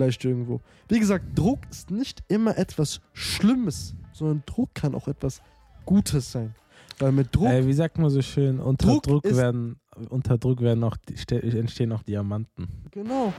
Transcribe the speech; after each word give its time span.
vielleicht 0.00 0.24
irgendwo. 0.24 0.60
Wie 0.88 0.98
gesagt, 0.98 1.38
Druck 1.38 1.58
ist 1.70 1.90
nicht 1.90 2.22
immer 2.28 2.56
etwas 2.56 3.00
Schlimmes, 3.12 3.94
sondern 4.12 4.42
Druck 4.46 4.74
kann 4.74 4.94
auch 4.94 5.08
etwas 5.08 5.42
Gutes 5.84 6.32
sein. 6.32 6.54
Weil 6.98 7.12
mit 7.12 7.34
Druck. 7.34 7.48
Ey, 7.48 7.66
wie 7.66 7.72
sagt 7.72 7.98
man 7.98 8.10
so 8.10 8.22
schön, 8.22 8.60
unter 8.60 8.86
Druck 8.86 9.02
Druck, 9.02 9.24
werden, 9.24 9.76
unter 10.08 10.38
Druck 10.38 10.60
werden 10.60 10.84
auch, 10.84 10.96
entstehen 11.30 11.92
auch 11.92 12.02
Diamanten. 12.02 12.68
Genau. 12.90 13.32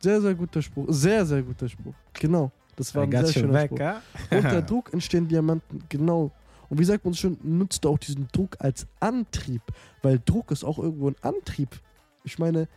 Sehr, 0.00 0.20
sehr 0.20 0.34
guter 0.34 0.62
Spruch. 0.62 0.86
Sehr, 0.88 1.26
sehr 1.26 1.42
guter 1.42 1.68
Spruch. 1.68 1.94
Genau. 2.12 2.52
Das 2.76 2.94
war 2.94 3.02
ein 3.02 3.10
sehr 3.10 3.26
schöner 3.26 3.64
Spruch. 3.64 3.78
ja? 3.80 4.02
Unter 4.30 4.62
Druck 4.70 4.92
entstehen 4.92 5.26
Diamanten, 5.26 5.82
genau. 5.88 6.30
Und 6.68 6.78
wie 6.78 6.84
sagt 6.84 7.04
man 7.04 7.14
so 7.14 7.18
schön, 7.18 7.38
nutzt 7.42 7.84
auch 7.86 7.98
diesen 7.98 8.28
Druck 8.30 8.56
als 8.60 8.86
Antrieb, 9.00 9.62
weil 10.02 10.20
Druck 10.24 10.52
ist 10.52 10.62
auch 10.64 10.78
irgendwo 10.78 11.08
ein 11.08 11.16
Antrieb. 11.22 11.80
Ich 12.22 12.38
meine, 12.38 12.68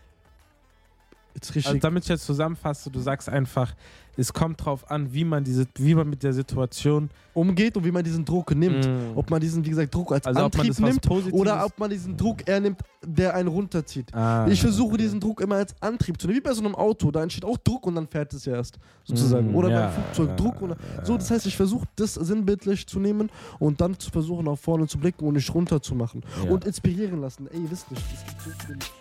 richtig. 1.36 1.68
Also 1.68 1.80
damit 1.80 2.04
ich 2.04 2.10
jetzt 2.10 2.26
zusammenfasse, 2.26 2.90
du 2.90 3.00
sagst 3.00 3.30
einfach, 3.30 3.74
es 4.18 4.34
kommt 4.34 4.64
drauf 4.64 4.90
an, 4.92 5.14
wie 5.14 5.24
man 5.24 5.44
diese, 5.44 5.66
wie 5.76 5.96
man 5.96 6.10
mit 6.10 6.22
der 6.24 6.34
Situation 6.34 7.10
umgeht 7.34 7.78
und 7.78 7.86
wie 7.86 7.92
man 7.92 8.04
diesen 8.04 8.26
Druck 8.26 8.54
nimmt. 8.54 8.86
Mm. 8.86 9.16
Ob 9.18 9.30
man 9.30 9.40
diesen, 9.40 9.64
wie 9.64 9.70
gesagt, 9.70 9.94
Druck 9.94 10.12
als 10.12 10.26
also 10.26 10.46
Antrieb 10.46 10.68
das 10.68 10.80
nimmt 10.80 11.10
oder 11.32 11.66
ob 11.66 11.80
man 11.80 11.90
diesen 11.90 12.18
Druck 12.18 12.48
eher 12.48 12.60
nimmt, 12.60 12.82
der 13.06 13.34
einen 13.34 13.48
runterzieht. 13.48 14.14
Ah, 14.14 14.48
Ich 14.50 14.60
versuche 14.60 14.94
okay. 14.94 15.04
diesen 15.04 15.20
Druck 15.20 15.40
immer 15.40 15.56
als 15.56 15.74
Antrieb 15.80 16.20
zu 16.20 16.28
nehmen, 16.28 16.40
wie 16.40 16.42
bei 16.42 16.54
so 16.54 16.64
einem 16.64 16.76
Auto. 16.76 17.10
Da 17.10 17.24
entsteht 17.24 17.46
auch 17.46 17.58
Druck 17.58 17.88
und 17.88 17.96
dann 17.96 18.08
fährt 18.08 18.34
es 18.34 18.46
ja 18.46 18.56
erst, 18.56 18.78
sozusagen. 19.06 19.52
Mm, 19.52 19.56
oder 19.56 19.70
ja, 19.70 19.82
beim 19.82 19.92
Flugzeug 19.94 20.38
Druck. 20.38 20.62
Oder 20.62 20.76
so, 21.04 21.18
das 21.18 21.32
heißt, 21.32 21.46
ich 21.46 21.56
versuche 21.56 21.88
das 21.96 22.16
sinnbildlich 22.16 22.88
zu 22.88 23.00
nehmen 23.00 23.30
und 23.60 23.80
dann 23.80 23.98
zu 23.98 24.12
versuchen, 24.12 24.46
nach 24.46 24.58
vorne 24.58 24.88
zu 24.88 24.98
blicken 24.98 25.26
und 25.26 25.36
nicht 25.36 25.54
runter 25.54 25.82
zu 25.82 25.96
machen. 25.96 26.22
Ja. 26.44 26.52
Und 26.52 26.66
inspirieren 26.66 27.22
lassen. 27.22 27.48
Ey, 27.52 27.62
ihr 27.62 27.72
wisst 27.72 27.90
nicht, 27.90 28.04
es 28.14 28.26
gibt 28.26 28.42
so 28.42 28.50
viele. 28.68 29.01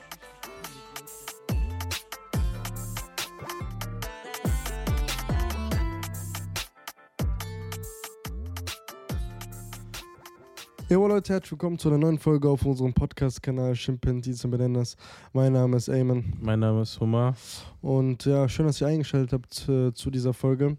Jo 10.91 11.07
Leute, 11.07 11.33
herzlich 11.35 11.53
willkommen 11.53 11.79
zu 11.79 11.89
einer 11.89 11.99
neuen 11.99 12.19
Folge 12.19 12.49
auf 12.49 12.65
unserem 12.67 12.93
Podcast-Kanal 12.93 13.75
Chimpanzees 13.75 14.45
und 14.45 14.51
Bananas. 14.51 14.97
Mein 15.33 15.53
Name 15.53 15.77
ist 15.77 15.87
Eamon 15.89 16.33
Mein 16.41 16.59
Name 16.59 16.83
ist 16.83 16.99
Hummer. 16.99 17.37
und 17.81 18.25
ja, 18.25 18.49
schön, 18.49 18.67
dass 18.67 18.81
ihr 18.81 18.89
eingeschaltet 18.89 19.33
habt 19.33 19.69
äh, 19.69 19.93
zu 19.95 20.11
dieser 20.11 20.35
Folge. 20.35 20.77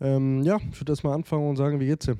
Ähm, 0.00 0.42
ja, 0.42 0.58
ich 0.70 0.78
würde 0.80 0.92
erstmal 0.92 1.14
anfangen 1.14 1.48
und 1.48 1.56
sagen, 1.56 1.80
wie 1.80 1.86
geht's 1.86 2.04
dir? 2.04 2.16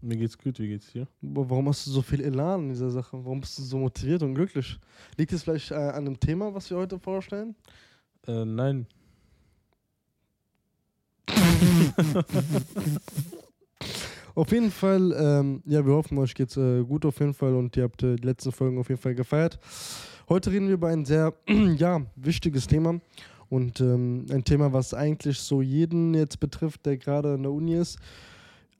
Mir 0.00 0.16
geht's 0.16 0.36
gut, 0.36 0.58
wie 0.58 0.66
geht's 0.66 0.90
dir? 0.92 1.06
Wa- 1.20 1.44
Warum 1.48 1.68
hast 1.68 1.86
du 1.86 1.90
so 1.92 2.02
viel 2.02 2.20
Elan 2.20 2.64
in 2.64 2.68
dieser 2.70 2.90
Sache? 2.90 3.16
Warum 3.24 3.40
bist 3.40 3.56
du 3.58 3.62
so 3.62 3.78
motiviert 3.78 4.22
und 4.24 4.34
glücklich? 4.34 4.78
Liegt 5.16 5.32
es 5.32 5.44
vielleicht 5.44 5.70
äh, 5.70 5.74
an 5.76 6.04
dem 6.04 6.18
Thema, 6.18 6.52
was 6.54 6.68
wir 6.70 6.76
heute 6.76 6.98
vorstellen? 6.98 7.54
Äh, 8.26 8.44
nein. 8.44 8.86
Auf 14.36 14.50
jeden 14.50 14.72
Fall, 14.72 15.12
ähm, 15.16 15.62
ja, 15.64 15.86
wir 15.86 15.92
hoffen, 15.94 16.18
euch 16.18 16.34
geht's 16.34 16.56
äh, 16.56 16.82
gut 16.82 17.06
auf 17.06 17.20
jeden 17.20 17.34
Fall 17.34 17.54
und 17.54 17.76
ihr 17.76 17.84
habt 17.84 18.02
äh, 18.02 18.16
die 18.16 18.26
letzten 18.26 18.50
Folgen 18.50 18.78
auf 18.78 18.88
jeden 18.88 19.00
Fall 19.00 19.14
gefeiert. 19.14 19.60
Heute 20.28 20.50
reden 20.50 20.66
wir 20.66 20.74
über 20.74 20.88
ein 20.88 21.04
sehr, 21.04 21.34
ja, 21.76 22.04
wichtiges 22.16 22.66
Thema 22.66 23.00
und 23.48 23.80
ähm, 23.80 24.26
ein 24.32 24.42
Thema, 24.42 24.72
was 24.72 24.92
eigentlich 24.92 25.38
so 25.38 25.62
jeden 25.62 26.14
jetzt 26.14 26.40
betrifft, 26.40 26.84
der 26.84 26.96
gerade 26.96 27.34
in 27.34 27.44
der 27.44 27.52
Uni 27.52 27.76
ist. 27.76 28.00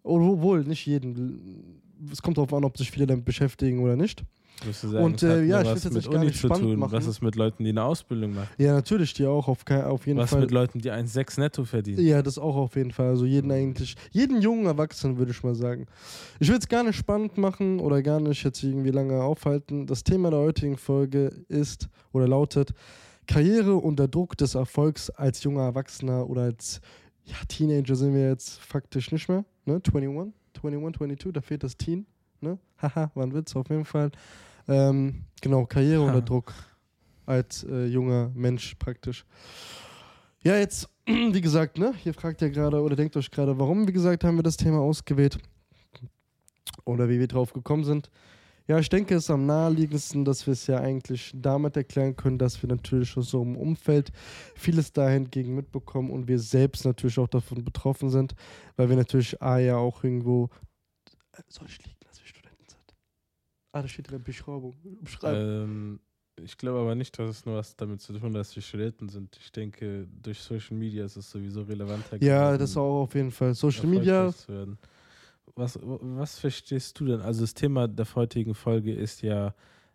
Obwohl, 0.03 0.65
nicht 0.65 0.87
jeden. 0.87 1.81
Es 2.11 2.21
kommt 2.21 2.37
darauf 2.37 2.53
an, 2.53 2.65
ob 2.65 2.77
sich 2.77 2.91
viele 2.91 3.07
damit 3.07 3.25
beschäftigen 3.25 3.79
oder 3.79 3.95
nicht. 3.95 4.25
Sagen, 4.73 5.05
Und, 5.05 5.23
äh, 5.23 5.45
ja, 5.45 5.61
ich 5.61 5.69
was 5.69 5.85
mit 5.85 5.95
nicht 5.95 6.11
gar 6.11 6.17
Uni 6.17 6.27
nicht 6.27 6.41
zu 6.41 6.47
spannend 6.47 6.65
tun? 6.65 6.79
machen. 6.79 6.93
Was 6.93 7.07
ist 7.07 7.21
mit 7.21 7.37
Leuten, 7.37 7.65
die 7.65 7.71
eine 7.71 7.85
Ausbildung 7.85 8.35
machen? 8.35 8.49
Ja, 8.57 8.73
natürlich, 8.73 9.13
die 9.13 9.27
auch 9.27 9.49
auf, 9.49 9.59
auf 9.69 10.07
jeden 10.07 10.19
Was 10.19 10.31
Fall. 10.31 10.41
mit 10.41 10.51
Leuten, 10.53 10.79
die 10.79 10.91
1,6 10.91 11.39
netto 11.41 11.65
verdienen? 11.65 12.05
Ja, 12.07 12.23
das 12.23 12.39
auch 12.39 12.57
auf 12.57 12.77
jeden 12.77 12.91
Fall. 12.91 13.09
Also 13.09 13.27
jeden 13.27 13.51
eigentlich, 13.51 13.95
jeden 14.11 14.41
jungen 14.41 14.67
Erwachsenen 14.67 15.19
würde 15.19 15.33
ich 15.33 15.43
mal 15.43 15.55
sagen. 15.55 15.87
Ich 16.41 16.49
will 16.49 16.57
es 16.57 16.69
gar 16.69 16.83
nicht 16.83 16.97
spannend 16.97 17.37
machen 17.37 17.79
oder 17.81 18.03
gar 18.03 18.21
nicht 18.21 18.43
jetzt 18.45 18.63
irgendwie 18.63 18.91
lange 18.91 19.23
aufhalten. 19.23 19.87
Das 19.87 20.03
Thema 20.03 20.31
der 20.31 20.41
heutigen 20.41 20.79
Folge 20.79 21.27
ist 21.49 21.89
oder 22.13 22.27
lautet 22.27 22.73
Karriere 23.27 23.75
und 23.77 23.99
der 23.99 24.09
Druck 24.09 24.37
des 24.37 24.55
Erfolgs 24.55 25.11
als 25.11 25.43
junger 25.43 25.63
Erwachsener 25.63 26.29
oder 26.29 26.43
als 26.43 26.81
ja, 27.25 27.37
Teenager 27.49 27.97
sind 27.97 28.15
wir 28.15 28.29
jetzt 28.29 28.61
faktisch 28.61 29.11
nicht 29.13 29.29
mehr. 29.29 29.45
Ne? 29.65 29.75
21, 29.75 30.09
21, 30.09 30.35
22, 30.61 31.33
da 31.33 31.41
fehlt 31.41 31.63
das 31.63 31.77
Teen. 31.77 32.07
Ne? 32.41 32.59
Haha, 32.81 33.11
war 33.15 33.25
ein 33.25 33.35
Witz 33.35 33.55
auf 33.57 33.69
jeden 33.69 33.85
Fall. 33.85 34.11
Ähm, 34.69 35.25
genau, 35.41 35.67
Karriere 35.67 36.13
Ha. 36.13 36.21
Druck 36.21 36.53
als 37.27 37.65
äh, 37.65 37.87
junger 37.87 38.31
Mensch 38.35 38.75
praktisch. 38.77 39.25
Ja, 40.43 40.57
jetzt, 40.57 40.89
wie 41.07 41.41
gesagt, 41.41 41.79
ne, 41.79 41.95
hier 42.03 42.15
fragt 42.15 42.43
ihr 42.43 42.51
gerade 42.51 42.81
oder 42.81 42.97
denkt 42.97 43.17
euch 43.17 43.31
gerade, 43.31 43.59
warum, 43.59 43.89
wie 43.89 43.93
gesagt, 43.93 44.25
haben 44.25 44.37
wir 44.37 44.43
das 44.43 44.57
Thema 44.57 44.81
ausgewählt 44.81 45.39
oder 46.85 47.09
wie 47.09 47.19
wir 47.19 47.29
drauf 47.29 47.53
gekommen 47.53 47.85
sind. 47.85 48.11
Ja, 48.67 48.79
ich 48.79 48.89
denke, 48.89 49.15
es 49.15 49.25
ist 49.25 49.31
am 49.31 49.45
naheliegendsten, 49.45 50.25
dass 50.25 50.47
wir 50.47 50.53
es 50.53 50.67
ja 50.67 50.79
eigentlich 50.81 51.33
damit 51.35 51.77
erklären 51.77 52.17
können, 52.17 52.39
dass 52.39 52.63
wir 52.63 52.69
natürlich 52.71 53.11
aus 53.11 53.35
unserem 53.35 53.57
Umfeld 53.57 54.11
vieles 54.55 54.91
dahingegen 54.91 55.55
mitbekommen 55.55 56.11
und 56.11 56.29
wir 56.29 56.39
selbst 56.39 56.87
natürlich 56.87 57.19
auch 57.19 57.29
davon 57.29 57.63
betroffen 57.63 58.09
sind, 58.09 58.35
weil 58.77 58.89
wir 58.89 58.97
natürlich 58.97 59.41
A 59.43 59.59
ja 59.59 59.77
auch 59.77 60.03
irgendwo. 60.03 60.49
Soll 61.49 61.67
ich 61.69 61.79
liegen, 61.85 61.99
dass 62.01 62.19
wir 62.21 62.27
Studenten 62.27 62.65
sind? 62.67 62.95
Ah, 63.75 63.83
da 63.83 63.89
steht 63.89 64.07
in 64.07 64.13
der 64.13 64.19
Beschreibung. 64.21 64.73
Beschreibung. 65.03 65.41
Ähm, 65.43 66.01
ich 66.37 66.57
glaube 66.57 66.79
aber 66.79 66.95
nicht, 66.95 67.19
dass 67.19 67.29
es 67.29 67.45
nur 67.45 67.57
was 67.57 67.75
damit 67.75 68.01
zu 68.01 68.13
tun 68.13 68.23
hat, 68.23 68.37
dass 68.37 68.55
wir 68.55 68.63
Studenten 68.63 69.09
sind. 69.09 69.37
Ich 69.41 69.51
denke, 69.51 70.07
durch 70.23 70.39
Social 70.39 70.77
Media 70.77 71.05
ist 71.05 71.17
es 71.17 71.29
sowieso 71.29 71.63
relevanter. 71.63 72.23
ja, 72.23 72.57
das 72.57 72.77
auch 72.77 73.03
auf 73.03 73.15
jeden 73.17 73.33
Fall. 73.33 73.53
Social 73.53 73.87
Media. 73.87 74.33
Was, 75.57 75.77
was 75.83 76.39
verstehst 76.39 77.01
du 77.01 77.07
denn? 77.07 77.21
Also 77.21 77.41
das 77.41 77.53
Thema 77.53 77.89
der 77.89 78.07
heutigen 78.15 78.55
Folge 78.55 78.95
ist 78.95 79.23
ja 79.23 79.53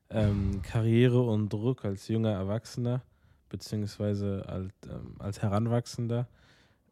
ähm, 0.09 0.61
Karriere 0.61 1.21
und 1.21 1.47
Druck 1.47 1.85
als 1.85 2.09
junger 2.09 2.31
Erwachsener, 2.31 3.01
beziehungsweise 3.47 4.43
als, 4.45 4.73
ähm, 4.89 5.15
als 5.19 5.41
Heranwachsender. 5.41 6.27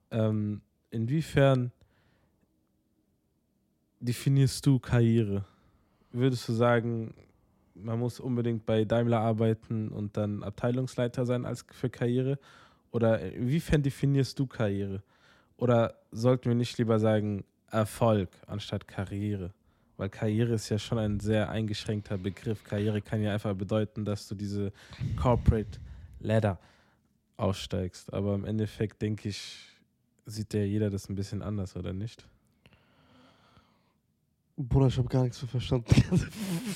Ähm, 0.10 0.62
inwiefern 0.90 1.74
definierst 4.00 4.66
du 4.66 4.80
Karriere? 4.80 5.44
Würdest 6.18 6.50
du 6.50 6.54
sagen, 6.54 7.14
man 7.76 8.00
muss 8.00 8.20
unbedingt 8.20 8.66
bei 8.66 8.86
Daimler 8.86 9.20
arbeiten 9.20 9.90
und 9.90 10.18
dann 10.18 10.42
Abteilungsleiter 10.42 11.26
sein 11.26 11.46
als 11.46 11.64
für 11.72 11.90
Karriere? 11.90 12.40
Oder 12.92 13.22
inwiefern 13.34 13.84
definierst 13.84 14.40
du 14.40 14.48
Karriere? 14.48 15.04
Oder 15.58 15.96
sollten 16.12 16.46
wir 16.46 16.56
nicht 16.56 16.78
lieber 16.80 17.00
sagen 17.00 17.44
Erfolg 17.70 18.30
anstatt 18.48 18.88
Karriere? 18.88 19.54
Weil 19.98 20.10
Karriere 20.10 20.54
ist 20.54 20.70
ja 20.70 20.80
schon 20.80 20.98
ein 20.98 21.20
sehr 21.20 21.50
eingeschränkter 21.50 22.18
Begriff. 22.18 22.64
Karriere 22.64 23.02
kann 23.02 23.22
ja 23.22 23.34
einfach 23.34 23.54
bedeuten, 23.54 24.04
dass 24.04 24.28
du 24.28 24.34
diese 24.34 24.72
Corporate 25.16 25.80
Ladder 26.20 26.60
aussteigst. 27.36 28.12
Aber 28.12 28.34
im 28.34 28.46
Endeffekt 28.46 29.02
denke 29.02 29.30
ich, 29.30 29.68
sieht 30.26 30.54
ja 30.54 30.62
jeder 30.62 30.90
das 30.90 31.10
ein 31.10 31.16
bisschen 31.16 31.42
anders, 31.42 31.76
oder 31.76 31.94
nicht? 31.94 32.28
Bruder, 34.60 34.88
ich 34.88 34.98
habe 34.98 35.08
gar 35.08 35.24
nichts 35.24 35.40
mehr 35.42 35.50
verstanden. 35.50 35.86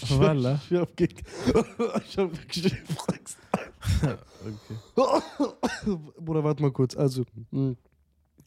ich 0.01 0.11
Voila. 0.17 0.59
ich 0.69 0.77
hab 0.77 0.91
geg- 0.95 1.23
ich 2.07 2.17
hab 2.17 2.31
wirklich 2.31 2.73
Angst. 3.07 3.37
Okay. 4.43 5.95
Bruder, 6.19 6.43
warte 6.43 6.61
mal 6.61 6.71
kurz. 6.71 6.95
Also, 6.95 7.23
mh. 7.51 7.73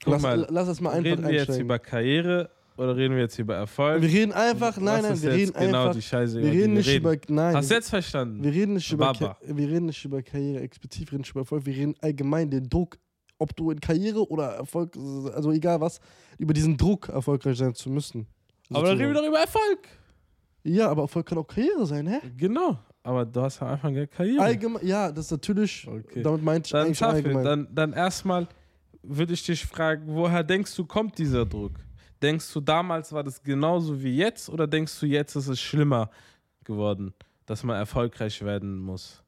Guck 0.02 0.12
lass, 0.12 0.22
mal, 0.22 0.46
lass 0.50 0.66
das 0.66 0.80
mal 0.80 0.90
einfach 0.90 1.10
reden 1.12 1.24
wir 1.24 1.32
jetzt 1.32 1.58
über 1.58 1.78
Karriere 1.78 2.50
oder 2.76 2.96
reden 2.96 3.14
wir 3.14 3.22
jetzt 3.22 3.38
über 3.38 3.54
Erfolg? 3.54 4.02
wir 4.02 4.08
reden 4.08 4.32
einfach, 4.32 4.76
nein, 4.78 5.02
nein, 5.02 5.20
wir 5.22 5.32
reden 5.32 5.52
genau 5.52 5.82
einfach. 5.82 5.94
die 5.94 6.02
Scheiße, 6.02 6.34
Wir 6.34 6.42
über 6.42 6.50
die 6.52 6.58
reden 6.60 6.74
nicht 6.74 6.88
reden? 6.88 7.04
über, 7.06 7.16
nein, 7.28 7.54
Hast 7.56 7.70
du 7.70 7.74
jetzt 7.74 7.90
verstanden? 7.90 8.42
wir 8.42 8.52
reden 8.52 8.74
nicht 8.74 8.92
über. 8.92 9.12
Ka- 9.12 9.38
wir 9.44 9.68
reden 9.68 9.86
nicht 9.86 10.04
über 10.04 10.22
Karriere 10.22 10.60
explizit, 10.60 11.08
wir 11.08 11.12
reden 11.12 11.20
nicht 11.22 11.30
über 11.30 11.40
Erfolg, 11.40 11.64
wir 11.66 11.74
reden 11.74 11.94
allgemein 12.00 12.50
den 12.50 12.68
Druck, 12.68 12.98
ob 13.38 13.54
du 13.56 13.70
in 13.70 13.80
Karriere 13.80 14.28
oder 14.28 14.46
Erfolg, 14.56 14.96
also 15.32 15.52
egal 15.52 15.80
was, 15.80 16.00
über 16.38 16.52
diesen 16.54 16.76
Druck 16.76 17.08
erfolgreich 17.08 17.56
sein 17.56 17.74
zu 17.74 17.88
müssen. 17.90 18.26
Aber 18.70 18.88
dann 18.88 18.98
reden 18.98 19.14
wir 19.14 19.20
doch 19.20 19.28
über 19.28 19.40
Erfolg. 19.40 19.88
Ja, 20.62 20.88
aber 20.88 21.02
Erfolg 21.02 21.26
kann 21.26 21.38
auch 21.38 21.46
Karriere 21.46 21.84
sein, 21.86 22.06
hä? 22.06 22.20
Genau. 22.36 22.78
Aber 23.02 23.26
du 23.26 23.42
hast 23.42 23.60
am 23.60 23.68
Anfang 23.68 23.94
ja 23.94 24.06
Karriere. 24.06 24.42
Allgemein, 24.42 24.86
ja, 24.86 25.12
das 25.12 25.26
ist 25.26 25.30
natürlich, 25.32 25.86
Okay. 25.86 26.22
damit 26.22 26.42
meinte 26.42 26.66
ich 26.68 26.72
Dann 26.72 26.86
eigentlich 26.86 26.98
Tafel, 26.98 27.16
allgemein. 27.16 27.44
dann, 27.44 27.68
dann 27.74 27.92
erstmal 27.92 28.48
würde 29.02 29.34
ich 29.34 29.44
dich 29.44 29.66
fragen, 29.66 30.04
woher 30.06 30.42
denkst 30.42 30.74
du, 30.74 30.86
kommt 30.86 31.18
dieser 31.18 31.44
Druck? 31.44 31.72
Denkst 32.22 32.50
du, 32.54 32.60
damals 32.62 33.12
war 33.12 33.22
das 33.22 33.42
genauso 33.42 34.02
wie 34.02 34.16
jetzt 34.16 34.48
oder 34.48 34.66
denkst 34.66 34.98
du, 35.00 35.04
jetzt 35.04 35.34
ist 35.36 35.48
es 35.48 35.60
schlimmer 35.60 36.08
geworden, 36.64 37.12
dass 37.44 37.62
man 37.62 37.76
erfolgreich 37.76 38.40
werden 38.42 38.78
muss? 38.78 39.22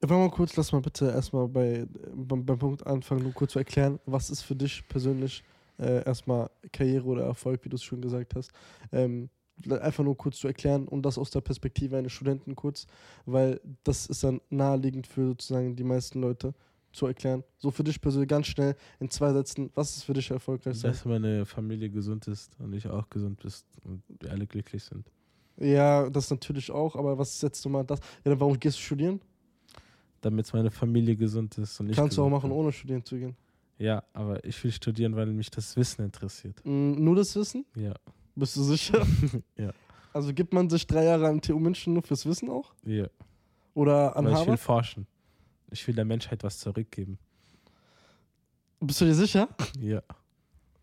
Warte 0.00 0.14
mal 0.14 0.30
kurz, 0.30 0.54
lass 0.56 0.70
mal 0.70 0.80
bitte 0.80 1.06
erstmal 1.06 1.48
bei, 1.48 1.84
beim, 2.14 2.44
beim 2.44 2.58
Punkt 2.58 2.86
anfangen, 2.86 3.22
nur 3.24 3.32
kurz 3.32 3.52
zu 3.54 3.58
erklären, 3.58 3.98
was 4.06 4.30
ist 4.30 4.42
für 4.42 4.54
dich 4.54 4.86
persönlich 4.86 5.42
äh, 5.78 6.04
erstmal 6.04 6.50
Karriere 6.72 7.04
oder 7.04 7.24
Erfolg, 7.24 7.64
wie 7.64 7.68
du 7.68 7.76
es 7.76 7.82
schon 7.82 8.00
gesagt 8.00 8.34
hast. 8.34 8.50
Ähm, 8.92 9.28
einfach 9.70 10.04
nur 10.04 10.16
kurz 10.16 10.38
zu 10.38 10.46
erklären 10.48 10.86
und 10.86 11.02
das 11.02 11.16
aus 11.18 11.30
der 11.30 11.40
Perspektive 11.40 11.96
eines 11.96 12.12
Studenten 12.12 12.54
kurz, 12.54 12.86
weil 13.24 13.60
das 13.84 14.06
ist 14.06 14.22
dann 14.22 14.40
naheliegend 14.50 15.06
für 15.06 15.28
sozusagen 15.28 15.74
die 15.74 15.84
meisten 15.84 16.20
Leute 16.20 16.52
zu 16.92 17.06
erklären. 17.06 17.42
So 17.58 17.70
für 17.70 17.84
dich 17.84 18.00
persönlich 18.00 18.28
ganz 18.28 18.46
schnell 18.46 18.74
in 19.00 19.10
zwei 19.10 19.32
Sätzen, 19.32 19.70
was 19.74 19.96
ist 19.96 20.04
für 20.04 20.12
dich 20.14 20.30
erfolgreich 20.30 20.76
sein? 20.78 20.92
Dass 20.92 21.04
meine 21.04 21.46
Familie 21.46 21.90
gesund 21.90 22.26
ist 22.28 22.58
und 22.58 22.72
ich 22.74 22.86
auch 22.88 23.08
gesund 23.08 23.40
bist 23.42 23.66
und 23.84 24.02
wir 24.20 24.30
alle 24.30 24.46
glücklich 24.46 24.82
sind. 24.82 25.10
Ja, 25.58 26.10
das 26.10 26.30
natürlich 26.30 26.70
auch, 26.70 26.96
aber 26.96 27.16
was 27.16 27.40
setzt 27.40 27.64
du 27.64 27.68
mal 27.70 27.84
das? 27.84 28.00
Ja, 28.24 28.30
dann 28.30 28.40
warum 28.40 28.58
gehst 28.58 28.76
du 28.76 28.82
studieren? 28.82 29.20
Damit 30.20 30.52
meine 30.52 30.70
Familie 30.70 31.16
gesund 31.16 31.56
ist 31.58 31.78
und 31.80 31.90
ich 31.90 31.96
Kannst 31.96 32.16
du 32.18 32.22
auch 32.24 32.28
machen, 32.28 32.50
bin. 32.50 32.58
ohne 32.58 32.72
studieren 32.72 33.04
zu 33.04 33.16
gehen. 33.16 33.36
Ja, 33.78 34.02
aber 34.12 34.42
ich 34.44 34.62
will 34.64 34.72
studieren, 34.72 35.14
weil 35.16 35.26
mich 35.26 35.50
das 35.50 35.76
Wissen 35.76 36.04
interessiert. 36.04 36.60
Mm, 36.64 36.92
nur 36.92 37.16
das 37.16 37.34
Wissen? 37.36 37.66
Ja. 37.74 37.94
Bist 38.34 38.56
du 38.56 38.62
sicher? 38.62 39.06
Ja. 39.56 39.72
Also 40.12 40.32
gibt 40.32 40.54
man 40.54 40.70
sich 40.70 40.86
drei 40.86 41.04
Jahre 41.04 41.26
an 41.28 41.42
TU 41.42 41.58
München 41.58 41.92
nur 41.92 42.02
fürs 42.02 42.24
Wissen 42.24 42.48
auch? 42.48 42.72
Ja. 42.86 43.06
Oder 43.74 44.16
an 44.16 44.24
Weil 44.24 44.32
ich 44.32 44.38
will 44.38 44.44
Harvard? 44.44 44.60
forschen. 44.60 45.06
Ich 45.70 45.86
will 45.86 45.94
der 45.94 46.06
Menschheit 46.06 46.42
was 46.42 46.58
zurückgeben. 46.58 47.18
Bist 48.80 49.00
du 49.00 49.04
dir 49.04 49.14
sicher? 49.14 49.48
Ja. 49.78 50.02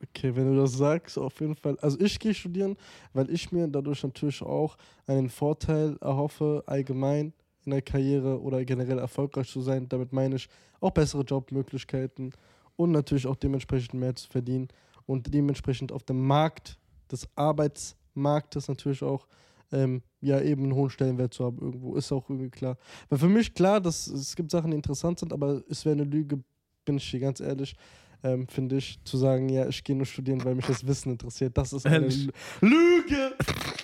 Okay, 0.04 0.36
wenn 0.36 0.54
du 0.54 0.62
das 0.62 0.74
sagst, 0.74 1.18
auf 1.18 1.39
jeden 1.39 1.56
Fall. 1.56 1.78
Also 1.80 2.00
ich 2.00 2.19
gehe 2.19 2.34
studieren, 2.34 2.75
weil 3.13 3.30
ich 3.31 3.51
mir 3.51 3.68
dadurch 3.68 4.04
natürlich 4.04 4.42
auch 4.44 4.78
einen 5.07 5.30
Vorteil 5.30 5.98
erhoffe, 6.01 6.62
allgemein 6.68 7.34
in 7.66 7.72
der 7.72 7.81
Karriere 7.81 8.39
oder 8.42 8.63
generell 8.66 9.00
erfolgreich 9.00 9.50
zu 9.50 9.62
sein. 9.62 9.88
Damit 9.89 10.12
meine 10.12 10.36
ich 10.36 10.50
auch 10.81 10.92
bessere 10.92 11.24
Jobmöglichkeiten 11.24 12.34
und 12.75 12.92
natürlich 12.92 13.28
auch 13.28 13.36
dementsprechend 13.36 13.94
mehr 14.00 14.16
zu 14.16 14.28
verdienen 14.30 14.68
und 15.06 15.34
dementsprechend 15.34 15.92
auf 15.92 16.04
dem 16.04 16.25
Markt 16.25 16.78
des 17.12 17.28
Arbeitsmarktes 17.36 18.68
natürlich 18.68 19.04
auch 19.04 19.28
ähm, 19.72 20.02
ja 20.22 20.40
eben 20.42 20.64
einen 20.64 20.75
hohen 20.75 20.90
Stellenwert 20.90 21.34
zu 21.34 21.46
haben 21.46 21.58
irgendwo. 21.60 21.96
Ist 21.96 22.12
auch 22.12 22.30
irgendwie 22.30 22.50
klar. 22.50 22.78
Weil 23.10 23.20
für 23.20 23.28
mich 23.30 23.54
klar, 23.54 23.81
dass 23.81 24.08
es 24.08 24.36
gibt 24.36 24.52
Sachen, 24.52 24.72
die 24.72 24.78
interessant 24.78 25.20
sind, 25.20 25.34
aber 25.34 25.64
es 25.70 25.84
wäre 25.86 25.94
eine 25.94 26.04
Lüge, 26.04 26.40
bin 26.86 26.98
ich 26.98 27.06
hier 27.06 27.20
ganz 27.20 27.40
ehrlich, 27.40 27.75
ähm, 28.24 28.48
finde 28.48 28.78
ich, 28.78 29.00
zu 29.04 29.18
sagen, 29.18 29.50
ja, 29.50 29.68
ich 29.68 29.84
gehe 29.84 29.96
nur 29.98 30.06
studieren, 30.06 30.44
weil 30.46 30.56
mich 30.56 30.66
das 30.66 30.86
Wissen 30.88 31.12
interessiert. 31.12 31.58
Das 31.58 31.74
ist 31.74 31.86
eine 31.86 31.96
Ehrlich? 32.06 32.28
Lü- 32.62 32.70
Lüge! 32.70 33.34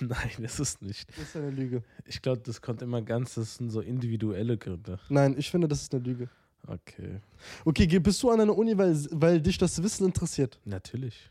Nein, 0.00 0.30
das 0.40 0.58
ist 0.60 0.80
nicht. 0.80 1.10
Das 1.10 1.18
ist 1.28 1.36
eine 1.36 1.50
Lüge. 1.50 1.82
Ich 2.06 2.22
glaube, 2.22 2.40
das 2.44 2.62
kommt 2.62 2.80
immer 2.80 3.02
ganz, 3.02 3.34
das 3.34 3.56
sind 3.56 3.68
so 3.70 3.80
individuelle 3.82 4.56
Gründe. 4.56 4.98
Nein, 5.10 5.34
ich 5.36 5.50
finde, 5.50 5.68
das 5.68 5.82
ist 5.82 5.94
eine 5.94 6.02
Lüge. 6.04 6.30
Okay. 6.70 7.20
Okay, 7.64 7.98
bist 7.98 8.22
du 8.22 8.30
an 8.30 8.40
einer 8.40 8.56
Uni, 8.56 8.78
weil, 8.78 8.96
weil 9.10 9.40
dich 9.40 9.58
das 9.58 9.82
Wissen 9.82 10.06
interessiert. 10.06 10.60
Natürlich. 10.64 11.30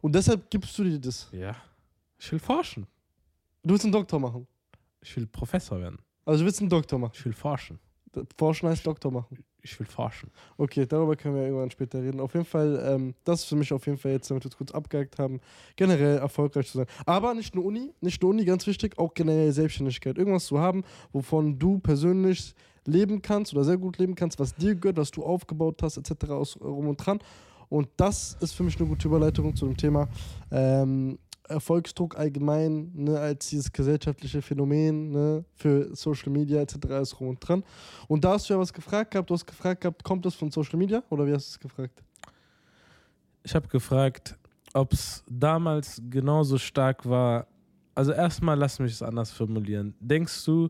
Und 0.00 0.14
deshalb 0.14 0.50
gibst 0.50 0.76
du 0.78 0.84
dir 0.84 0.98
das. 0.98 1.28
Ja. 1.32 1.54
Ich 2.18 2.32
will 2.32 2.38
forschen. 2.38 2.86
Du 3.62 3.74
willst 3.74 3.84
einen 3.84 3.92
Doktor 3.92 4.18
machen. 4.18 4.46
Ich 5.02 5.14
will 5.16 5.26
Professor 5.26 5.78
werden. 5.78 5.98
Also 6.24 6.40
du 6.40 6.46
willst 6.46 6.60
einen 6.60 6.70
Doktor 6.70 6.98
machen. 6.98 7.12
Ich 7.14 7.24
will 7.24 7.32
forschen. 7.32 7.78
Forschen 8.36 8.68
heißt 8.68 8.86
Doktor 8.86 9.10
machen. 9.10 9.44
Ich 9.60 9.78
will 9.78 9.86
forschen. 9.86 10.30
Okay, 10.56 10.86
darüber 10.86 11.16
können 11.16 11.34
wir 11.34 11.42
irgendwann 11.42 11.70
später 11.70 12.02
reden. 12.02 12.20
Auf 12.20 12.32
jeden 12.32 12.46
Fall, 12.46 12.82
ähm, 12.86 13.14
das 13.24 13.40
ist 13.40 13.46
für 13.46 13.56
mich 13.56 13.72
auf 13.72 13.84
jeden 13.86 13.98
Fall 13.98 14.12
jetzt, 14.12 14.30
damit 14.30 14.44
wir 14.44 14.50
es 14.50 14.56
kurz 14.56 14.70
abgehakt 14.70 15.18
haben, 15.18 15.40
generell 15.76 16.18
erfolgreich 16.18 16.68
zu 16.68 16.78
sein. 16.78 16.86
Aber 17.04 17.34
nicht 17.34 17.54
nur 17.54 17.64
Uni, 17.64 17.92
nicht 18.00 18.22
nur 18.22 18.30
Uni, 18.30 18.44
ganz 18.44 18.66
wichtig, 18.66 18.98
auch 18.98 19.12
generell 19.14 19.52
Selbstständigkeit. 19.52 20.16
Irgendwas 20.16 20.46
zu 20.46 20.58
haben, 20.58 20.84
wovon 21.12 21.58
du 21.58 21.78
persönlich 21.78 22.54
leben 22.88 23.22
kannst 23.22 23.54
oder 23.54 23.64
sehr 23.64 23.76
gut 23.76 23.98
leben 23.98 24.14
kannst, 24.14 24.38
was 24.38 24.54
dir 24.54 24.74
gehört, 24.74 24.96
was 24.96 25.10
du 25.10 25.22
aufgebaut 25.24 25.82
hast, 25.82 25.96
etc. 25.96 26.30
aus 26.30 26.60
rum 26.60 26.88
und 26.88 26.96
dran. 26.96 27.18
Und 27.68 27.88
das 27.96 28.36
ist 28.40 28.52
für 28.52 28.62
mich 28.62 28.78
eine 28.78 28.88
gute 28.88 29.08
Überleitung 29.08 29.54
zu 29.54 29.66
dem 29.66 29.76
Thema 29.76 30.08
ähm, 30.50 31.18
Erfolgsdruck 31.48 32.18
allgemein, 32.18 32.90
ne, 32.94 33.18
als 33.18 33.48
dieses 33.48 33.72
gesellschaftliche 33.72 34.42
Phänomen 34.42 35.10
ne, 35.10 35.44
für 35.54 35.94
Social 35.94 36.30
Media 36.30 36.60
etc. 36.60 36.76
ist 37.02 37.20
rum 37.20 37.28
und 37.28 37.40
dran. 37.40 37.64
Und 38.06 38.24
da 38.24 38.32
hast 38.32 38.48
du 38.48 38.54
ja 38.54 38.60
was 38.60 38.72
gefragt 38.72 39.12
gehabt, 39.12 39.30
du 39.30 39.34
hast 39.34 39.46
gefragt 39.46 39.82
gehabt, 39.82 40.04
kommt 40.04 40.24
das 40.24 40.34
von 40.34 40.50
Social 40.50 40.78
Media 40.78 41.02
oder 41.10 41.26
wie 41.26 41.32
hast 41.32 41.48
du 41.48 41.50
es 41.52 41.60
gefragt? 41.60 42.02
Ich 43.42 43.54
habe 43.54 43.68
gefragt, 43.68 44.36
ob 44.74 44.92
es 44.92 45.24
damals 45.28 46.02
genauso 46.10 46.58
stark 46.58 47.08
war. 47.08 47.46
Also 47.94 48.12
erstmal 48.12 48.58
lass 48.58 48.78
mich 48.78 48.92
es 48.92 49.02
anders 49.02 49.30
formulieren. 49.30 49.94
Denkst 50.00 50.44
du, 50.44 50.68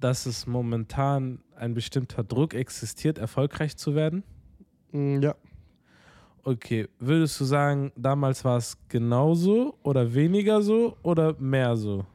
dass 0.00 0.26
es 0.26 0.46
momentan 0.46 1.40
ein 1.56 1.74
bestimmter 1.74 2.22
Druck 2.22 2.54
existiert, 2.54 3.18
erfolgreich 3.18 3.76
zu 3.76 3.94
werden? 3.94 4.22
Mm, 4.92 5.20
ja. 5.20 5.34
Okay, 6.44 6.88
würdest 6.98 7.38
du 7.40 7.44
sagen, 7.44 7.92
damals 7.96 8.44
war 8.44 8.56
es 8.56 8.78
genauso 8.88 9.76
oder 9.82 10.14
weniger 10.14 10.62
so 10.62 10.96
oder 11.02 11.34
mehr 11.38 11.76
so? 11.76 12.06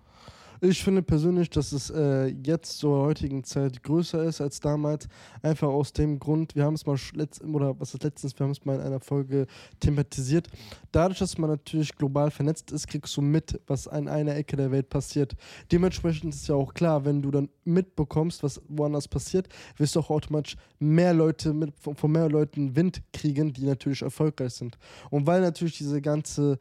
Ich 0.66 0.82
finde 0.82 1.04
persönlich, 1.04 1.50
dass 1.50 1.74
es 1.74 1.90
äh, 1.90 2.28
jetzt 2.28 2.78
zur 2.78 3.02
heutigen 3.02 3.44
Zeit 3.44 3.84
größer 3.84 4.24
ist 4.24 4.40
als 4.40 4.62
damals. 4.62 5.10
Einfach 5.42 5.68
aus 5.68 5.92
dem 5.92 6.20
Grund, 6.20 6.56
wir 6.56 6.64
haben 6.64 6.76
es 6.76 6.86
mal 6.86 6.98
letzt, 7.16 7.44
oder 7.44 7.78
was 7.82 7.94
ist 7.94 8.02
letztens, 8.02 8.40
wir 8.40 8.46
haben 8.46 8.52
es 8.52 8.64
mal 8.64 8.76
in 8.78 8.82
einer 8.82 9.02
Folge 9.02 9.46
thematisiert. 9.82 10.48
Dadurch, 10.94 11.20
dass 11.20 11.38
man 11.38 11.50
natürlich 11.50 11.94
global 11.94 12.32
vernetzt 12.32 12.72
ist, 12.72 12.88
kriegst 12.88 13.18
du 13.18 13.22
mit, 13.22 13.60
was 13.68 13.90
an 13.90 14.08
einer 14.08 14.38
Ecke 14.38 14.56
der 14.56 14.72
Welt 14.72 14.90
passiert. 14.90 15.36
Dementsprechend 15.70 16.34
ist 16.34 16.48
ja 16.48 16.56
auch 16.56 16.74
klar, 16.74 17.04
wenn 17.04 17.22
du 17.22 17.30
dann 17.30 17.50
mitbekommst, 17.66 18.42
was 18.42 18.62
woanders 18.70 19.10
passiert, 19.10 19.50
wirst 19.76 19.98
du 19.98 20.00
auch 20.00 20.12
automatisch 20.12 20.56
mehr 20.80 21.14
Leute 21.14 21.52
mit, 21.52 21.74
von 21.78 22.10
mehr 22.10 22.30
Leuten 22.30 22.74
Wind 22.74 23.02
kriegen, 23.12 23.52
die 23.52 23.66
natürlich 23.66 24.02
erfolgreich 24.02 24.54
sind. 24.54 24.78
Und 25.10 25.28
weil 25.28 25.42
natürlich 25.42 25.78
diese 25.78 26.02
ganze 26.02 26.58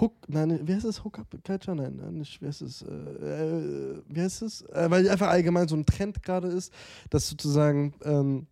Hook, 0.00 0.14
nein, 0.28 0.60
wie 0.66 0.74
heißt 0.74 0.84
es? 0.84 1.04
Hookup 1.04 1.26
Culture? 1.44 1.76
Nein, 1.76 2.18
nicht, 2.18 2.42
wie 2.42 2.46
heißt 2.46 2.62
es? 2.62 2.82
Äh, 2.82 2.92
äh, 2.92 4.02
wie 4.08 4.20
heißt 4.20 4.42
es? 4.42 4.62
Äh, 4.62 4.90
weil 4.90 5.08
einfach 5.08 5.28
allgemein 5.28 5.68
so 5.68 5.76
ein 5.76 5.86
Trend 5.86 6.22
gerade 6.22 6.48
ist, 6.48 6.72
dass 7.10 7.28
sozusagen 7.28 7.94
ähm, 8.02 8.46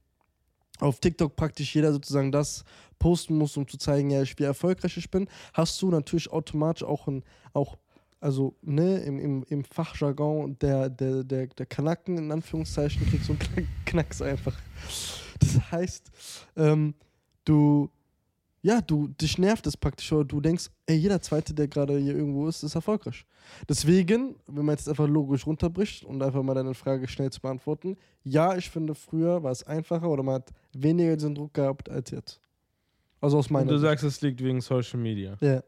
auf 0.79 1.01
TikTok 1.01 1.35
praktisch 1.37 1.75
jeder 1.75 1.93
sozusagen 1.93 2.31
das 2.31 2.65
posten 2.99 3.37
muss, 3.37 3.57
um 3.57 3.67
zu 3.67 3.77
zeigen, 3.77 4.11
ja, 4.11 4.23
ich, 4.23 4.39
wie 4.39 4.45
erfolgreich 4.45 4.97
ich 4.97 5.11
bin, 5.11 5.29
hast 5.53 5.81
du 5.83 5.91
natürlich 5.91 6.31
automatisch 6.31 6.85
auch 6.85 7.09
ein, 7.09 7.25
auch, 7.53 7.77
also, 8.21 8.55
ne, 8.63 8.99
im, 8.99 9.19
im, 9.19 9.45
im 9.49 9.65
Fachjargon 9.65 10.57
der, 10.61 10.89
der, 10.89 11.25
der, 11.25 11.49
der 11.49 11.67
Kanaken, 11.67 12.19
in 12.19 12.31
Anführungszeichen, 12.31 13.05
kriegst 13.09 13.29
du 13.29 13.33
einen 13.33 13.41
Knack, 13.41 13.67
Knacks 13.85 14.23
einfach. 14.23 14.57
Das 15.41 15.73
heißt, 15.73 16.11
ähm, 16.57 16.95
du, 17.45 17.91
ja, 18.63 18.81
du, 18.81 19.09
dich 19.09 19.39
nervt 19.39 19.67
es 19.67 19.77
praktisch, 19.77 20.13
oder 20.13 20.25
du 20.25 20.41
denkst, 20.41 20.71
ey, 20.87 20.97
jeder 20.97 21.21
Zweite, 21.21 21.53
der 21.53 21.67
gerade 21.67 21.99
hier 21.99 22.15
irgendwo 22.15 22.47
ist, 22.47 22.63
ist 22.63 22.77
erfolgreich. 22.77 23.27
Deswegen, 23.69 24.37
wenn 24.47 24.65
man 24.65 24.77
jetzt 24.77 24.89
einfach 24.89 25.09
logisch 25.09 25.47
runterbricht 25.47 26.05
und 26.05 26.23
einfach 26.23 26.43
mal 26.45 26.55
deine 26.55 26.75
Frage 26.75 27.09
schnell 27.09 27.31
zu 27.31 27.41
beantworten, 27.41 27.97
ja, 28.23 28.57
ich 28.57 28.71
finde, 28.71 28.95
früher 28.95 29.43
war 29.43 29.51
es 29.51 29.65
einfacher 29.65 30.09
oder 30.09 30.23
man 30.23 30.37
hat 30.37 30.51
weniger 30.73 31.17
diesen 31.17 31.35
Druck 31.35 31.55
gehabt 31.55 31.91
als 31.91 32.11
jetzt. 32.13 32.41
Also 33.21 33.39
aus 33.39 33.49
Und 33.49 33.55
meiner 33.55 33.71
du 33.71 33.79
Sicht. 33.79 33.89
sagst, 33.89 34.05
es 34.05 34.21
liegt 34.21 34.43
wegen 34.43 34.61
Social 34.61 35.01
Media. 35.01 35.37
Ja. 35.41 35.63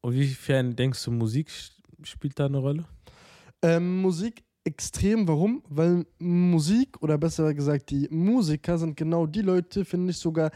Und 0.00 0.14
wiefern 0.14 0.74
denkst 0.74 1.04
du, 1.04 1.10
Musik 1.10 1.50
spielt 2.02 2.38
da 2.38 2.46
eine 2.46 2.58
Rolle? 2.58 2.84
Ähm, 3.62 4.02
Musik 4.02 4.42
extrem, 4.64 5.26
warum? 5.26 5.62
Weil 5.68 6.06
Musik, 6.18 7.00
oder 7.02 7.18
besser 7.18 7.52
gesagt, 7.54 7.90
die 7.90 8.08
Musiker 8.10 8.78
sind 8.78 8.96
genau 8.96 9.26
die 9.26 9.42
Leute, 9.42 9.84
finde 9.84 10.10
ich 10.10 10.18
sogar, 10.18 10.50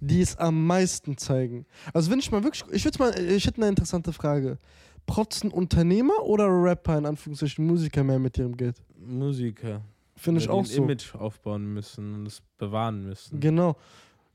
die 0.00 0.20
es 0.20 0.36
am 0.36 0.66
meisten 0.66 1.16
zeigen. 1.16 1.66
Also 1.92 2.10
wenn 2.10 2.18
ich 2.18 2.30
mal 2.30 2.42
wirklich, 2.44 2.64
ich 2.72 2.84
würde 2.84 2.98
mal, 2.98 3.18
ich 3.18 3.46
hätte 3.46 3.58
eine 3.60 3.68
interessante 3.68 4.12
Frage. 4.12 4.58
Protzen 5.06 5.50
Unternehmer 5.50 6.22
oder 6.24 6.46
Rapper, 6.48 6.98
in 6.98 7.06
Anführungszeichen 7.06 7.66
Musiker 7.66 8.04
mehr 8.04 8.18
mit 8.18 8.36
ihrem 8.36 8.56
Geld? 8.56 8.76
Musiker. 8.98 9.80
Finde 10.16 10.40
ich 10.40 10.48
auch 10.48 10.64
so. 10.66 10.82
Image 10.82 11.14
aufbauen 11.14 11.72
müssen 11.72 12.14
und 12.14 12.26
es 12.26 12.42
bewahren 12.58 13.04
müssen. 13.06 13.40
Genau. 13.40 13.76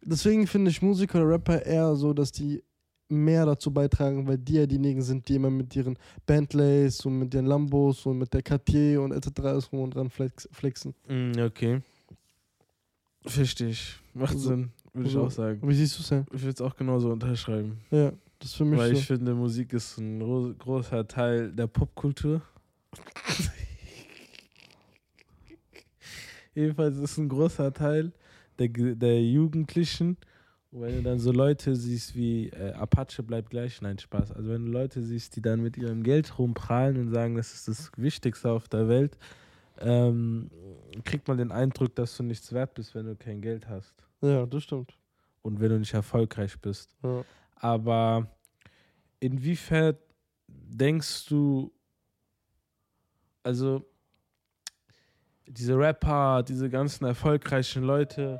Deswegen 0.01 0.47
finde 0.47 0.71
ich 0.71 0.81
Musiker 0.81 1.19
oder 1.19 1.29
Rapper 1.33 1.63
eher 1.65 1.95
so, 1.95 2.13
dass 2.13 2.31
die 2.31 2.63
mehr 3.09 3.45
dazu 3.45 3.71
beitragen, 3.71 4.25
weil 4.27 4.37
die 4.39 4.53
ja 4.53 4.65
diejenigen 4.65 5.01
sind, 5.03 5.27
die 5.27 5.35
immer 5.35 5.49
mit 5.51 5.75
ihren 5.75 5.97
Bentleys 6.25 7.05
und 7.05 7.19
mit 7.19 7.33
ihren 7.35 7.45
Lambos 7.45 8.05
und 8.07 8.17
mit 8.17 8.33
der 8.33 8.41
Cartier 8.41 9.01
und 9.01 9.11
etc. 9.11 9.27
alles 9.43 9.71
rum 9.71 9.81
und 9.81 9.93
dran 9.93 10.09
flex 10.09 10.49
flexen. 10.51 10.95
Mm, 11.07 11.33
okay. 11.39 11.81
Verstehe 13.25 13.69
ich. 13.69 13.95
Macht 14.13 14.37
So- 14.37 14.49
Sinn, 14.49 14.71
würde 14.93 15.07
ich 15.07 15.13
so- 15.13 15.23
auch 15.25 15.31
sagen. 15.31 15.59
Wie 15.67 15.73
siehst 15.73 15.97
du 15.97 16.01
es 16.01 16.09
denn? 16.09 16.25
Ich 16.33 16.41
würde 16.41 16.53
es 16.53 16.61
auch 16.61 16.75
genauso 16.75 17.11
unterschreiben. 17.11 17.79
Ja, 17.91 18.11
das 18.39 18.49
ist 18.49 18.55
für 18.55 18.65
mich 18.65 18.79
Weil 18.79 18.91
so. 18.91 18.97
ich 18.99 19.05
finde, 19.07 19.33
Musik 19.33 19.73
ist 19.73 19.97
ein 19.97 20.19
gro 20.19 20.53
großer 20.57 21.07
Teil 21.07 21.51
der 21.51 21.67
Popkultur. 21.67 22.41
Jedenfalls 26.55 26.97
ist 26.97 27.11
es 27.11 27.17
ein 27.17 27.29
großer 27.29 27.73
Teil 27.73 28.11
der, 28.59 28.67
der 28.69 29.21
Jugendlichen. 29.23 30.17
Und 30.71 30.81
wenn 30.81 30.95
du 30.97 31.03
dann 31.03 31.19
so 31.19 31.31
Leute 31.31 31.75
siehst 31.75 32.15
wie 32.15 32.49
äh, 32.49 32.73
Apache 32.73 33.21
bleibt 33.23 33.49
gleich, 33.51 33.81
nein, 33.81 33.97
Spaß. 33.99 34.31
Also 34.31 34.49
wenn 34.49 34.65
du 34.65 34.71
Leute 34.71 35.01
siehst, 35.03 35.35
die 35.35 35.41
dann 35.41 35.61
mit 35.61 35.77
ihrem 35.77 36.03
Geld 36.03 36.37
rumprahlen 36.37 36.97
und 36.97 37.09
sagen, 37.13 37.35
das 37.35 37.53
ist 37.53 37.67
das 37.67 37.91
Wichtigste 37.97 38.51
auf 38.51 38.67
der 38.67 38.87
Welt, 38.87 39.17
ähm, 39.79 40.49
kriegt 41.03 41.27
man 41.27 41.37
den 41.37 41.51
Eindruck, 41.51 41.95
dass 41.95 42.17
du 42.17 42.23
nichts 42.23 42.51
wert 42.53 42.73
bist, 42.73 42.95
wenn 42.95 43.05
du 43.05 43.15
kein 43.15 43.41
Geld 43.41 43.67
hast. 43.67 43.93
Ja, 44.21 44.45
das 44.45 44.63
stimmt. 44.63 44.97
Und 45.41 45.59
wenn 45.59 45.69
du 45.69 45.79
nicht 45.79 45.93
erfolgreich 45.93 46.59
bist. 46.59 46.95
Ja. 47.03 47.23
Aber 47.55 48.27
inwiefern 49.19 49.95
denkst 50.47 51.25
du, 51.25 51.71
also 53.43 53.85
diese 55.45 55.77
Rapper, 55.77 56.43
diese 56.43 56.69
ganzen 56.69 57.05
erfolgreichen 57.05 57.83
Leute, 57.83 58.39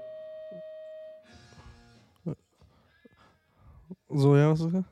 So, 4.16 4.36
ja, 4.36 4.52
was 4.52 4.62
ist 4.62 4.74
das? 4.74 4.84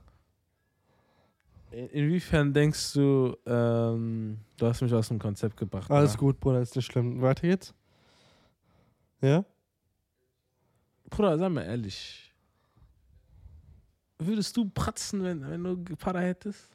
In- 1.71 1.87
inwiefern 1.89 2.53
denkst 2.53 2.93
du, 2.93 3.35
ähm, 3.45 4.37
du 4.57 4.65
hast 4.65 4.81
mich 4.81 4.93
aus 4.93 5.07
dem 5.07 5.19
Konzept 5.19 5.57
gebracht. 5.57 5.89
Alles 5.89 6.13
ja? 6.13 6.19
gut, 6.19 6.39
Bruder, 6.39 6.61
ist 6.61 6.75
nicht 6.75 6.85
schlimm. 6.91 7.21
Weiter 7.21 7.47
geht's. 7.47 7.73
Ja? 9.21 9.43
Bruder, 11.09 11.37
sag 11.37 11.51
mal 11.51 11.63
ehrlich. 11.63 12.33
Würdest 14.19 14.55
du 14.55 14.69
pratzen, 14.69 15.23
wenn, 15.23 15.49
wenn 15.49 15.63
du 15.63 15.77
Para 15.95 16.19
hättest? 16.19 16.67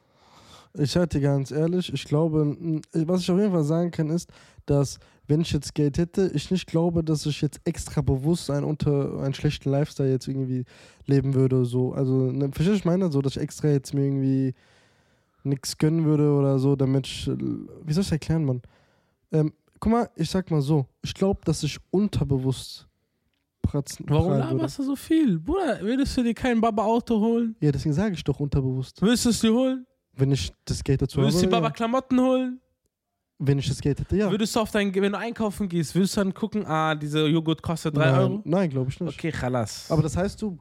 Ich 0.75 0.91
sag 0.93 1.09
dir 1.11 1.21
ganz 1.21 1.51
ehrlich, 1.53 1.93
ich 1.93 2.05
glaube, 2.05 2.43
n- 2.43 2.83
was 2.93 3.21
ich 3.23 3.31
auf 3.31 3.39
jeden 3.39 3.53
Fall 3.53 3.65
sagen 3.65 3.91
kann, 3.91 4.11
ist, 4.11 4.29
dass 4.67 4.99
wenn 5.27 5.41
ich 5.41 5.53
jetzt 5.53 5.75
Geld 5.75 5.97
hätte, 5.97 6.31
ich 6.35 6.51
nicht 6.51 6.67
glaube, 6.67 7.03
dass 7.03 7.25
ich 7.25 7.41
jetzt 7.41 7.61
extra 7.65 8.01
bewusst 8.03 8.51
einen 8.51 8.65
unter 8.65 9.21
einen 9.23 9.33
schlechten 9.33 9.71
Lifestyle 9.71 10.11
jetzt 10.11 10.29
irgendwie 10.29 10.65
leben 11.07 11.35
würde. 11.35 11.65
So. 11.65 11.93
Also, 11.93 12.31
ne, 12.31 12.51
verstehst 12.53 12.69
du, 12.69 12.75
ich 12.75 12.85
meine? 12.85 13.11
So, 13.11 13.23
dass 13.23 13.37
ich 13.37 13.43
extra 13.43 13.69
jetzt 13.69 13.95
mir 13.95 14.05
irgendwie 14.05 14.55
nichts 15.47 15.79
gönnen 15.79 16.05
würde 16.05 16.31
oder 16.33 16.59
so, 16.59 16.77
damit 16.77 17.07
ich. 17.07 17.29
äh, 17.29 17.37
Wie 17.37 17.93
soll 17.93 18.03
ich 18.03 18.09
das 18.09 18.13
erklären, 18.13 18.45
Mann? 18.45 18.63
Ähm, 19.33 19.53
guck 19.81 19.93
mal, 19.93 20.11
ich 20.17 20.29
sag 20.31 20.51
mal 20.51 20.61
so, 20.61 20.87
ich 21.03 21.15
glaube, 21.15 21.41
dass 21.45 21.63
ich 21.63 21.79
unterbewusst 21.91 22.87
pratzen 23.63 24.07
Warum 24.09 24.33
laberst 24.33 24.79
du 24.79 24.83
so 24.85 24.95
viel? 24.97 25.39
Bruder, 25.41 25.81
würdest 25.81 26.17
du 26.17 26.23
dir 26.23 26.35
kein 26.35 26.61
Baba-Auto 26.61 27.19
holen? 27.19 27.57
Ja, 27.61 27.73
deswegen 27.73 27.93
sage 27.95 28.15
ich 28.15 28.23
doch 28.23 28.39
unterbewusst. 28.39 29.03
Würdest 29.03 29.25
du 29.25 29.31
es 29.31 29.41
dir 29.41 29.53
holen? 29.53 29.87
Wenn 30.13 30.31
ich 30.31 30.53
das 30.65 30.83
Geld 30.85 31.03
dazu 31.03 31.19
Würdest 31.19 31.39
du 31.39 31.43
habe. 31.43 31.49
dir 31.51 31.57
Ja. 31.57 31.61
Baba-Klamotten 31.61 32.21
holen? 32.21 32.61
Wenn 33.39 33.59
ich 33.59 33.69
das 33.69 33.83
Geld 33.83 34.01
hätte, 34.01 34.17
ja. 34.17 34.31
Würdest 34.31 34.57
du 34.57 34.61
auf 34.61 34.71
dein, 34.71 34.95
wenn 34.95 35.13
du 35.13 35.19
einkaufen 35.19 35.69
gehst, 35.69 35.95
würdest 35.95 36.17
du 36.17 36.21
dann 36.23 36.33
gucken, 36.33 36.65
ah, 36.67 36.95
dieser 36.95 37.27
Joghurt 37.27 37.61
kostet 37.61 37.95
3 37.95 38.01
nein, 38.07 38.15
Euro? 38.19 38.41
Nein, 38.45 38.71
glaube 38.71 38.89
ich 38.91 38.99
nicht. 38.99 39.13
Okay, 39.15 39.31
chalas. 39.31 39.91
Aber 39.91 40.01
das 40.03 40.17
heißt, 40.17 40.41
du 40.41 40.57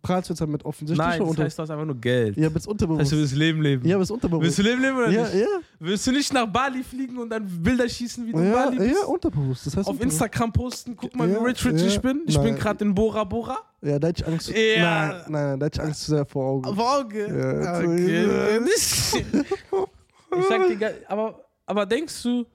prahlst 0.00 0.30
jetzt 0.30 0.40
damit 0.40 0.64
offensichtlich 0.64 1.06
Nein, 1.06 1.18
das 1.20 1.28
unter 1.28 1.42
heißt, 1.44 1.58
du 1.58 1.62
hast 1.64 1.70
einfach 1.70 1.84
nur 1.84 1.96
Geld. 1.96 2.34
Ja, 2.38 2.48
bist 2.48 2.64
Das 2.64 2.66
unterbewusst. 2.66 3.02
heißt, 3.02 3.12
du 3.12 3.16
willst 3.18 3.34
Leben 3.36 3.60
leben. 3.60 3.86
ja, 3.86 3.98
bist 3.98 4.10
Willst 4.10 4.24
unterbewusst. 4.24 4.58
du 4.58 4.62
Leben 4.62 4.80
leben 4.80 4.96
oder 4.96 5.10
Ja, 5.10 5.22
nicht? 5.24 5.34
ja. 5.34 5.46
Willst 5.80 6.06
du 6.06 6.12
nicht 6.12 6.32
nach 6.32 6.46
Bali 6.46 6.82
fliegen 6.82 7.18
und 7.18 7.28
dann 7.28 7.44
Bilder 7.62 7.86
schießen, 7.86 8.26
wie 8.26 8.32
du 8.32 8.38
in 8.38 8.46
Ja, 8.46 8.52
Bali 8.54 8.78
bist? 8.78 8.96
ja, 9.02 9.06
unterbewusst. 9.06 9.66
Das 9.66 9.76
heißt 9.76 9.88
Auf. 9.88 10.00
Instagram 10.00 10.50
posten, 10.50 10.96
guck 10.96 11.14
mal, 11.14 11.28
Ja, 11.28 11.38
wie 11.42 11.44
rich 11.48 11.62
rich 11.66 11.78
ja, 11.82 11.88
ich 11.88 12.00
bin. 12.00 12.22
Ich 12.26 12.36
bin 12.38 12.52
nein. 12.52 12.56
gerade 12.58 12.84
in 12.86 12.94
Bora 12.94 13.24
Bora. 13.24 13.58
Ja, 13.82 13.98
da 13.98 14.08
hätte 14.08 14.22
ich 14.22 14.26
Angst. 14.32 14.48
Ja. 14.48 15.08
Nein, 15.08 15.22
nein, 15.28 15.32
nein, 15.50 15.60
da 15.60 15.66
hätte 15.66 15.78
ich 15.82 15.86
Angst 15.86 16.04
zu 16.04 16.12
sehr 16.12 16.24
vor 16.24 16.46
Augen. 16.52 16.64
Auf 16.64 16.78
Auge. 16.78 17.26
Ja, 17.28 17.78
okay. 17.80 18.60
ich 20.38 20.44
sag 20.48 20.66
dir, 20.78 20.94
aber, 21.08 21.43
aber 21.66 21.86
denkst 21.86 22.22
du, 22.22 22.46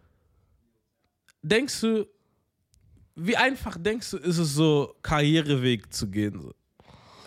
denkst 1.42 1.82
du, 1.82 2.08
wie 3.16 3.36
einfach 3.36 3.78
denkst 3.80 4.12
du, 4.12 4.18
ist 4.18 4.38
es 4.38 4.54
so, 4.54 4.96
Karriereweg 5.02 5.92
zu 5.94 6.08
gehen? 6.10 6.40
So? 6.42 6.54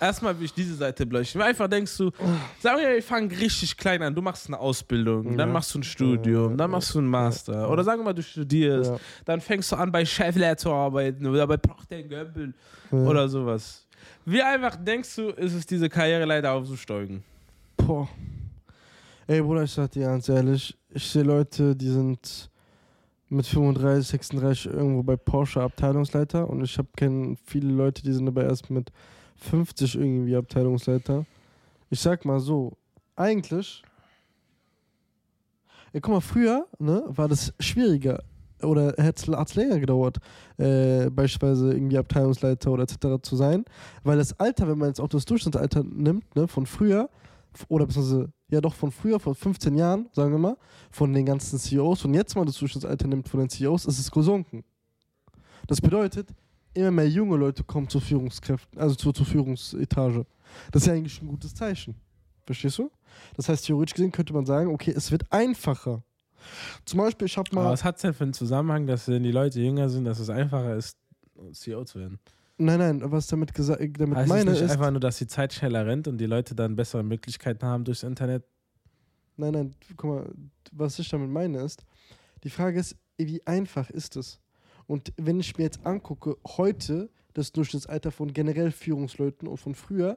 Erstmal 0.00 0.36
will 0.36 0.46
ich 0.46 0.54
diese 0.54 0.74
Seite 0.74 1.06
beleuchten. 1.06 1.40
Wie 1.40 1.44
einfach 1.44 1.68
denkst 1.68 1.96
du, 1.96 2.10
sagen 2.58 2.80
wir, 2.80 2.94
wir 2.94 3.02
fangen 3.02 3.30
richtig 3.30 3.76
klein 3.76 4.02
an. 4.02 4.12
Du 4.14 4.20
machst 4.22 4.48
eine 4.48 4.58
Ausbildung, 4.58 5.36
dann 5.36 5.48
Ja. 5.48 5.52
machst 5.52 5.72
du 5.74 5.78
ein 5.78 5.82
Studium, 5.84 6.56
dann 6.56 6.70
machst 6.72 6.94
du 6.94 6.98
einen 6.98 7.06
Master. 7.08 7.70
Oder 7.70 7.84
sagen 7.84 8.00
wir 8.00 8.06
mal, 8.06 8.12
du 8.12 8.22
studierst, 8.22 8.90
Ja. 8.90 8.98
dann 9.26 9.40
fängst 9.40 9.70
du 9.70 9.76
an, 9.76 9.92
bei 9.92 10.04
Chevrolet 10.04 10.58
zu 10.58 10.72
arbeiten 10.72 11.24
oder 11.26 11.46
bei 11.46 11.56
Procter 11.56 12.02
Gamble 12.02 12.52
oder 12.90 13.28
sowas. 13.28 13.86
Wie 14.24 14.42
einfach 14.42 14.74
denkst 14.76 15.14
du, 15.16 15.28
ist 15.30 15.52
es, 15.54 15.66
diese 15.66 15.88
Karriereleiter 15.88 16.50
aufzusteigen? 16.52 17.22
Boah. 17.76 18.08
Ey, 19.28 19.40
Bruder, 19.40 19.62
ich 19.62 19.70
sag 19.70 19.90
dir 19.92 20.06
ganz 20.06 20.28
ehrlich, 20.28 20.76
ich 20.94 21.06
sehe 21.06 21.22
Leute, 21.22 21.75
die 21.75 21.88
sind 21.88 22.50
mit 23.28 23.46
35, 23.46 24.06
36 24.06 24.66
irgendwo 24.66 25.02
bei 25.02 25.16
Porsche 25.16 25.62
Abteilungsleiter 25.62 26.49
und 26.49 26.62
ich 26.62 26.76
habe 26.76 26.88
kenne 26.96 27.37
viele 27.46 27.72
Leute, 27.72 28.02
die 28.02 28.12
sind 28.12 28.28
aber 28.28 28.44
erst 28.44 28.68
mit 28.70 28.92
50 29.37 29.96
irgendwie 29.96 30.37
Abteilungsleiter. 30.37 31.25
Ich 31.88 32.00
sag 32.00 32.25
mal 32.25 32.40
so, 32.40 32.76
eigentlich, 33.16 33.82
ey, 35.92 36.00
guck 36.00 36.14
mal, 36.14 36.20
früher 36.20 36.66
ne, 36.78 37.04
war 37.06 37.28
das 37.28 37.54
schwieriger 37.58 38.22
oder 38.62 38.94
hat 38.99 39.18
es 39.18 39.54
länger 39.56 39.80
gedauert, 39.80 40.18
äh, 40.58 41.11
beispielsweise 41.11 41.72
irgendwie 41.72 41.99
Abteilungsleiter 41.99 42.70
oder 42.70 42.84
etc. 42.84 43.22
zu 43.22 43.37
sein, 43.37 43.64
weil 44.04 44.18
das 44.18 44.38
Alter, 44.38 44.68
wenn 44.68 44.78
man 44.78 44.88
jetzt 44.88 45.00
auch 45.00 45.08
das 45.08 45.25
Durchschnittsalter 45.25 45.82
nimmt, 45.82 46.37
ne, 46.37 46.46
von 46.46 46.66
früher, 46.66 47.08
oder 47.68 47.87
beziehungsweise, 47.87 48.32
ja 48.49 48.61
doch 48.61 48.75
von 48.75 48.90
früher, 48.90 49.18
vor 49.21 49.35
15 49.35 49.75
Jahren, 49.75 50.09
sagen 50.12 50.32
wir 50.32 50.38
mal, 50.38 50.56
von 50.90 51.12
den 51.12 51.26
ganzen 51.26 51.59
CEOs 51.59 52.04
und 52.04 52.14
jetzt 52.14 52.35
mal 52.35 52.44
das 52.44 52.56
Durchschnittsalter 52.59 53.06
nimmt 53.06 53.28
von 53.28 53.40
den 53.40 53.49
CEOs, 53.49 53.87
ist 53.87 53.99
es 53.99 54.11
gesunken. 54.11 54.64
Das 55.66 55.80
bedeutet, 55.80 56.28
immer 56.75 56.90
mehr 56.90 57.09
junge 57.09 57.37
Leute 57.37 57.64
kommen 57.64 57.88
zur 57.88 58.00
Führungskräften, 58.00 58.78
also 58.78 58.94
zur, 58.94 59.14
zur 59.14 59.26
Führungsetage. 59.26 60.26
Das 60.71 60.82
ist 60.82 60.87
ja 60.87 60.94
eigentlich 60.94 61.21
ein 61.21 61.28
gutes 61.28 61.54
Zeichen. 61.54 61.94
Verstehst 62.44 62.78
du? 62.78 62.90
Das 63.37 63.49
heißt, 63.49 63.66
theoretisch 63.66 63.94
gesehen 63.94 64.12
könnte 64.12 64.32
man 64.32 64.47
sagen, 64.47 64.73
okay, 64.73 64.92
es 64.97 65.11
wird 65.11 65.30
einfacher. 65.30 66.02
Zum 66.85 66.99
Beispiel, 66.99 67.26
ich 67.26 67.37
habe 67.37 67.49
Aber 67.52 67.62
mal. 67.64 67.71
was 67.71 67.85
hat 67.85 67.97
es 67.97 68.02
denn 68.02 68.14
für 68.14 68.25
einen 68.25 68.32
Zusammenhang, 68.32 68.87
dass 68.87 69.06
wenn 69.09 69.23
die 69.23 69.30
Leute 69.30 69.61
jünger 69.61 69.88
sind, 69.88 70.04
dass 70.04 70.18
es 70.18 70.28
einfacher 70.28 70.76
ist, 70.76 70.99
CEO 71.52 71.85
zu 71.85 72.00
werden? 72.00 72.18
Nein, 72.59 72.78
nein, 72.78 73.02
was 73.11 73.26
damit 73.26 73.54
gesagt 73.54 73.80
damit 73.99 74.16
Heißt 74.18 74.28
meine 74.28 74.50
ist. 74.52 74.71
einfach 74.71 74.90
nur, 74.90 75.00
dass 75.00 75.18
die 75.18 75.26
Zeit 75.26 75.52
schneller 75.52 75.87
rennt 75.87 76.06
und 76.06 76.18
die 76.18 76.26
Leute 76.26 76.54
dann 76.54 76.76
bessere 76.76 77.02
Möglichkeiten 77.02 77.64
haben 77.66 77.85
durchs 77.85 78.02
Internet? 78.02 78.44
Nein, 79.37 79.52
nein, 79.52 79.75
guck 79.97 80.11
mal, 80.11 80.35
was 80.73 80.99
ich 80.99 81.09
damit 81.09 81.30
meine 81.30 81.61
ist, 81.61 81.85
die 82.44 82.50
Frage 82.50 82.78
ist, 82.78 82.97
wie 83.18 83.44
einfach 83.47 83.90
ist 83.90 84.16
es? 84.16 84.40
Und 84.87 85.12
wenn 85.16 85.40
ich 85.40 85.56
mir 85.56 85.64
jetzt 85.64 85.85
angucke, 85.87 86.37
heute 86.56 87.11
das 87.32 87.52
Durchschnittsalter 87.52 88.11
von 88.11 88.32
generell 88.32 88.71
Führungsleuten 88.71 89.49
und 89.49 89.56
von 89.56 89.75
früher, 89.75 90.16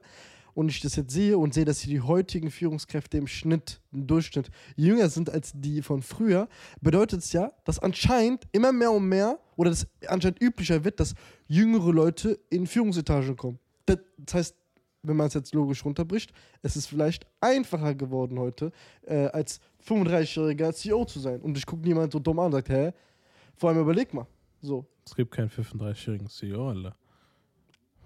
und 0.56 0.70
ich 0.70 0.80
das 0.80 0.96
jetzt 0.96 1.12
sehe 1.12 1.36
und 1.36 1.52
sehe, 1.52 1.66
dass 1.66 1.80
die 1.80 2.00
heutigen 2.00 2.50
Führungskräfte 2.50 3.18
im 3.18 3.26
Schnitt, 3.26 3.78
im 3.92 4.06
Durchschnitt, 4.06 4.48
jünger 4.74 5.10
sind 5.10 5.28
als 5.28 5.52
die 5.54 5.82
von 5.82 6.00
früher, 6.00 6.48
bedeutet 6.80 7.20
es 7.20 7.32
ja, 7.32 7.52
dass 7.64 7.78
anscheinend 7.78 8.48
immer 8.52 8.72
mehr 8.72 8.90
und 8.90 9.06
mehr, 9.06 9.38
oder 9.56 9.68
das 9.68 9.86
anscheinend 10.08 10.40
üblicher 10.40 10.82
wird, 10.82 10.98
dass 10.98 11.14
jüngere 11.46 11.92
Leute 11.92 12.40
in 12.48 12.66
Führungsetagen 12.66 13.36
kommen. 13.36 13.58
Das 13.84 13.98
heißt, 14.32 14.56
wenn 15.02 15.16
man 15.16 15.26
es 15.26 15.34
jetzt 15.34 15.54
logisch 15.54 15.84
runterbricht, 15.84 16.32
es 16.62 16.74
ist 16.74 16.86
vielleicht 16.86 17.26
einfacher 17.42 17.94
geworden 17.94 18.38
heute, 18.38 18.72
äh, 19.02 19.26
als 19.26 19.60
35-jähriger 19.86 20.72
CEO 20.72 21.04
zu 21.04 21.20
sein. 21.20 21.42
Und 21.42 21.58
ich 21.58 21.66
gucke 21.66 21.82
niemand 21.82 22.14
so 22.14 22.18
dumm 22.18 22.38
an 22.38 22.46
und 22.46 22.52
sagt, 22.52 22.70
hä? 22.70 22.92
Vor 23.56 23.68
allem 23.68 23.80
überleg 23.80 24.14
mal. 24.14 24.26
So, 24.62 24.86
Es 25.04 25.14
gibt 25.14 25.32
keinen 25.32 25.50
35-jährigen 25.50 26.28
CEO, 26.28 26.70
Alter. 26.70 26.96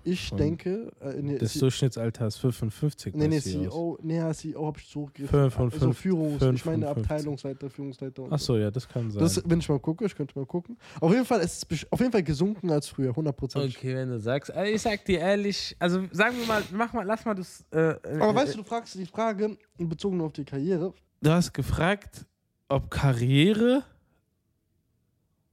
Ich 0.04 0.28
Von- 0.28 0.38
denke, 0.38 0.90
äh, 1.00 1.20
nee, 1.20 1.38
Das 1.38 1.52
C- 1.52 1.58
Durchschnittsalter 1.60 2.26
ist 2.26 2.36
55 2.38 3.14
nee, 3.14 3.28
nee. 3.28 3.40
CEO, 3.40 3.98
nee, 4.02 4.16
ja, 4.16 4.32
CEO 4.32 4.66
habe 4.66 4.78
ich 4.78 4.88
zurückgegriffen. 4.88 5.62
Und 5.62 5.72
Also 5.74 5.92
Führungs, 5.92 6.38
fünf 6.42 6.58
ich 6.58 6.64
meine 6.64 6.88
und. 6.88 6.98
Abteilungsleiter, 6.98 7.68
Führungsleiter 7.70 8.22
und 8.22 8.32
Ach 8.32 8.38
so, 8.38 8.56
ja, 8.56 8.70
das 8.70 8.88
kann 8.88 9.10
sein. 9.10 9.20
Das, 9.22 9.42
wenn 9.44 9.58
ich 9.58 9.68
mal 9.68 9.78
gucke, 9.78 10.04
ich 10.06 10.14
könnte 10.14 10.38
mal 10.38 10.46
gucken. 10.46 10.78
Auf 11.00 11.12
jeden 11.12 11.24
Fall, 11.24 11.40
es 11.40 11.58
ist 11.58 11.70
besch- 11.70 11.86
auf 11.90 12.00
jeden 12.00 12.12
Fall 12.12 12.22
gesunken 12.22 12.70
als 12.70 12.88
früher, 12.88 13.12
100%. 13.14 13.76
okay, 13.76 13.94
wenn 13.94 14.08
du 14.10 14.18
sagst. 14.20 14.50
Also 14.52 14.72
ich 14.72 14.80
sag 14.82 15.04
dir 15.04 15.18
ehrlich, 15.20 15.76
also 15.78 16.02
sagen 16.12 16.36
wir 16.38 16.46
mal, 16.46 16.62
mach 16.72 16.92
mal, 16.92 17.04
lass 17.04 17.24
mal 17.24 17.34
das. 17.34 17.64
Äh, 17.70 17.94
Aber 18.20 18.34
weißt 18.34 18.54
du, 18.54 18.58
du 18.58 18.64
fragst 18.64 18.94
die 18.94 19.06
Frage 19.06 19.56
bezogen 19.78 20.20
auf 20.20 20.32
die 20.32 20.44
Karriere. 20.44 20.92
du 21.20 21.30
hast 21.30 21.52
gefragt, 21.52 22.24
ob 22.68 22.90
Karriere. 22.90 23.82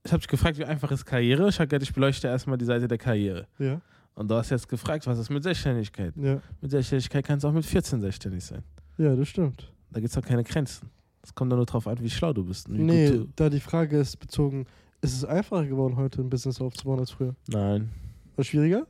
Ich 0.05 0.11
habe 0.13 0.19
dich 0.21 0.27
gefragt, 0.29 0.57
wie 0.57 0.63
einfach 0.63 0.89
ist 0.91 1.05
Karriere? 1.05 1.49
Ich 1.49 1.59
habe 1.59 1.67
gesagt, 1.67 1.83
ich 1.83 1.93
beleuchte 1.93 2.27
erstmal 2.27 2.57
die 2.57 2.63
Seite 2.65 2.87
der 2.87 2.97
Karriere. 2.97 3.45
Ja, 3.59 3.81
Und 4.17 4.29
du 4.29 4.35
hast 4.35 4.49
jetzt 4.49 4.67
gefragt, 4.67 5.05
was 5.05 5.19
ist 5.19 5.29
mit 5.29 5.43
Selbstständigkeit? 5.43 6.13
ja. 6.17 6.41
Mit 6.59 6.71
Selbstständigkeit 6.71 7.23
kannst 7.25 7.43
du 7.43 7.49
auch 7.49 7.53
mit 7.53 7.65
14 7.65 8.01
selbstständig 8.01 8.43
sein. 8.43 8.63
Ja, 8.97 9.15
das 9.15 9.27
stimmt. 9.27 9.71
Da 9.91 9.99
gibt 9.99 10.11
es 10.11 10.17
auch 10.17 10.25
keine 10.25 10.43
Grenzen. 10.43 10.89
Es 11.21 11.33
kommt 11.35 11.51
dann 11.51 11.57
nur 11.59 11.65
drauf 11.67 11.87
an, 11.87 11.97
wie 12.01 12.09
schlau 12.09 12.33
du 12.33 12.43
bist. 12.43 12.67
und 12.67 12.77
Wie 12.79 12.83
Nee, 12.83 13.09
gut 13.11 13.19
du, 13.19 13.27
da 13.35 13.49
die 13.49 13.59
Frage 13.59 13.97
ist 13.99 14.17
bezogen, 14.19 14.65
ist 15.01 15.13
es 15.13 15.23
einfacher 15.23 15.65
geworden, 15.67 15.97
heute 15.97 16.21
ein 16.21 16.29
Business 16.29 16.59
aufzubauen 16.59 16.99
als 16.99 17.11
früher? 17.11 17.35
Nein, 17.47 17.89
War 18.35 18.43
schwieriger? 18.43 18.87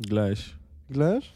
gleich. 0.00 0.56
Gleich? 0.88 1.34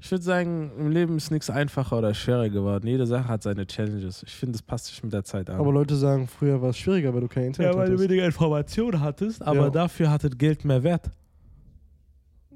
Ich 0.00 0.08
würde 0.12 0.22
sagen, 0.22 0.70
im 0.78 0.92
Leben 0.92 1.16
ist 1.16 1.32
nichts 1.32 1.50
einfacher 1.50 1.98
oder 1.98 2.14
schwerer 2.14 2.48
geworden. 2.48 2.86
Jede 2.86 3.04
Sache 3.06 3.26
hat 3.26 3.42
seine 3.42 3.66
Challenges. 3.66 4.22
Ich 4.22 4.32
finde, 4.36 4.54
es 4.54 4.62
passt 4.62 4.86
sich 4.86 5.02
mit 5.02 5.12
der 5.12 5.24
Zeit 5.24 5.50
an. 5.50 5.58
Aber 5.58 5.72
Leute 5.72 5.96
sagen, 5.96 6.28
früher 6.28 6.62
war 6.62 6.70
es 6.70 6.78
schwieriger, 6.78 7.12
weil 7.12 7.22
du 7.22 7.26
kein 7.28 7.46
Internet 7.46 7.74
hattest. 7.76 8.02
weniger 8.04 8.24
Informationen 8.24 9.00
hattest, 9.00 9.42
aber 9.42 9.64
Ja. 9.64 9.70
dafür 9.70 10.10
hatte 10.12 10.30
Geld 10.30 10.64
mehr 10.64 10.84
Wert. 10.84 11.10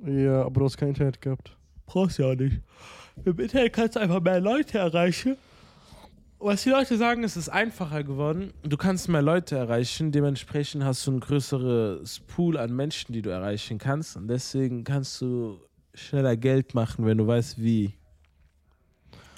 Ja, 0.05 0.43
aber 0.43 0.61
du 0.61 0.67
hast 0.67 0.77
kein 0.77 0.89
Internet 0.89 1.21
gehabt. 1.21 1.57
Brauchst 1.87 2.19
du 2.19 2.23
ja 2.23 2.35
nicht. 2.35 2.61
Im 3.25 3.39
Internet 3.39 3.73
kannst 3.73 3.97
du 3.97 4.01
einfach 4.01 4.21
mehr 4.21 4.41
Leute 4.41 4.79
erreichen. 4.79 5.37
Was 6.39 6.65
die 6.65 6.71
Leute 6.71 6.97
sagen, 6.97 7.23
ist, 7.23 7.37
es 7.37 7.45
ist 7.45 7.49
einfacher 7.51 8.03
geworden. 8.03 8.53
Du 8.65 8.77
kannst 8.77 9.09
mehr 9.09 9.23
Leute 9.23 9.57
erreichen. 9.57 10.11
Dementsprechend 10.11 10.83
hast 10.83 11.07
du 11.07 11.13
ein 11.13 11.21
größeres 11.21 12.21
Pool 12.21 12.57
an 12.57 12.75
Menschen, 12.75 13.13
die 13.13 13.23
du 13.23 13.31
erreichen 13.31 13.79
kannst. 13.79 14.17
Und 14.17 14.27
deswegen 14.27 14.83
kannst 14.83 15.21
du 15.21 15.61
schneller 15.95 16.37
Geld 16.37 16.75
machen, 16.75 17.07
wenn 17.07 17.19
du 17.19 17.27
weißt, 17.29 17.63
wie. 17.63 17.93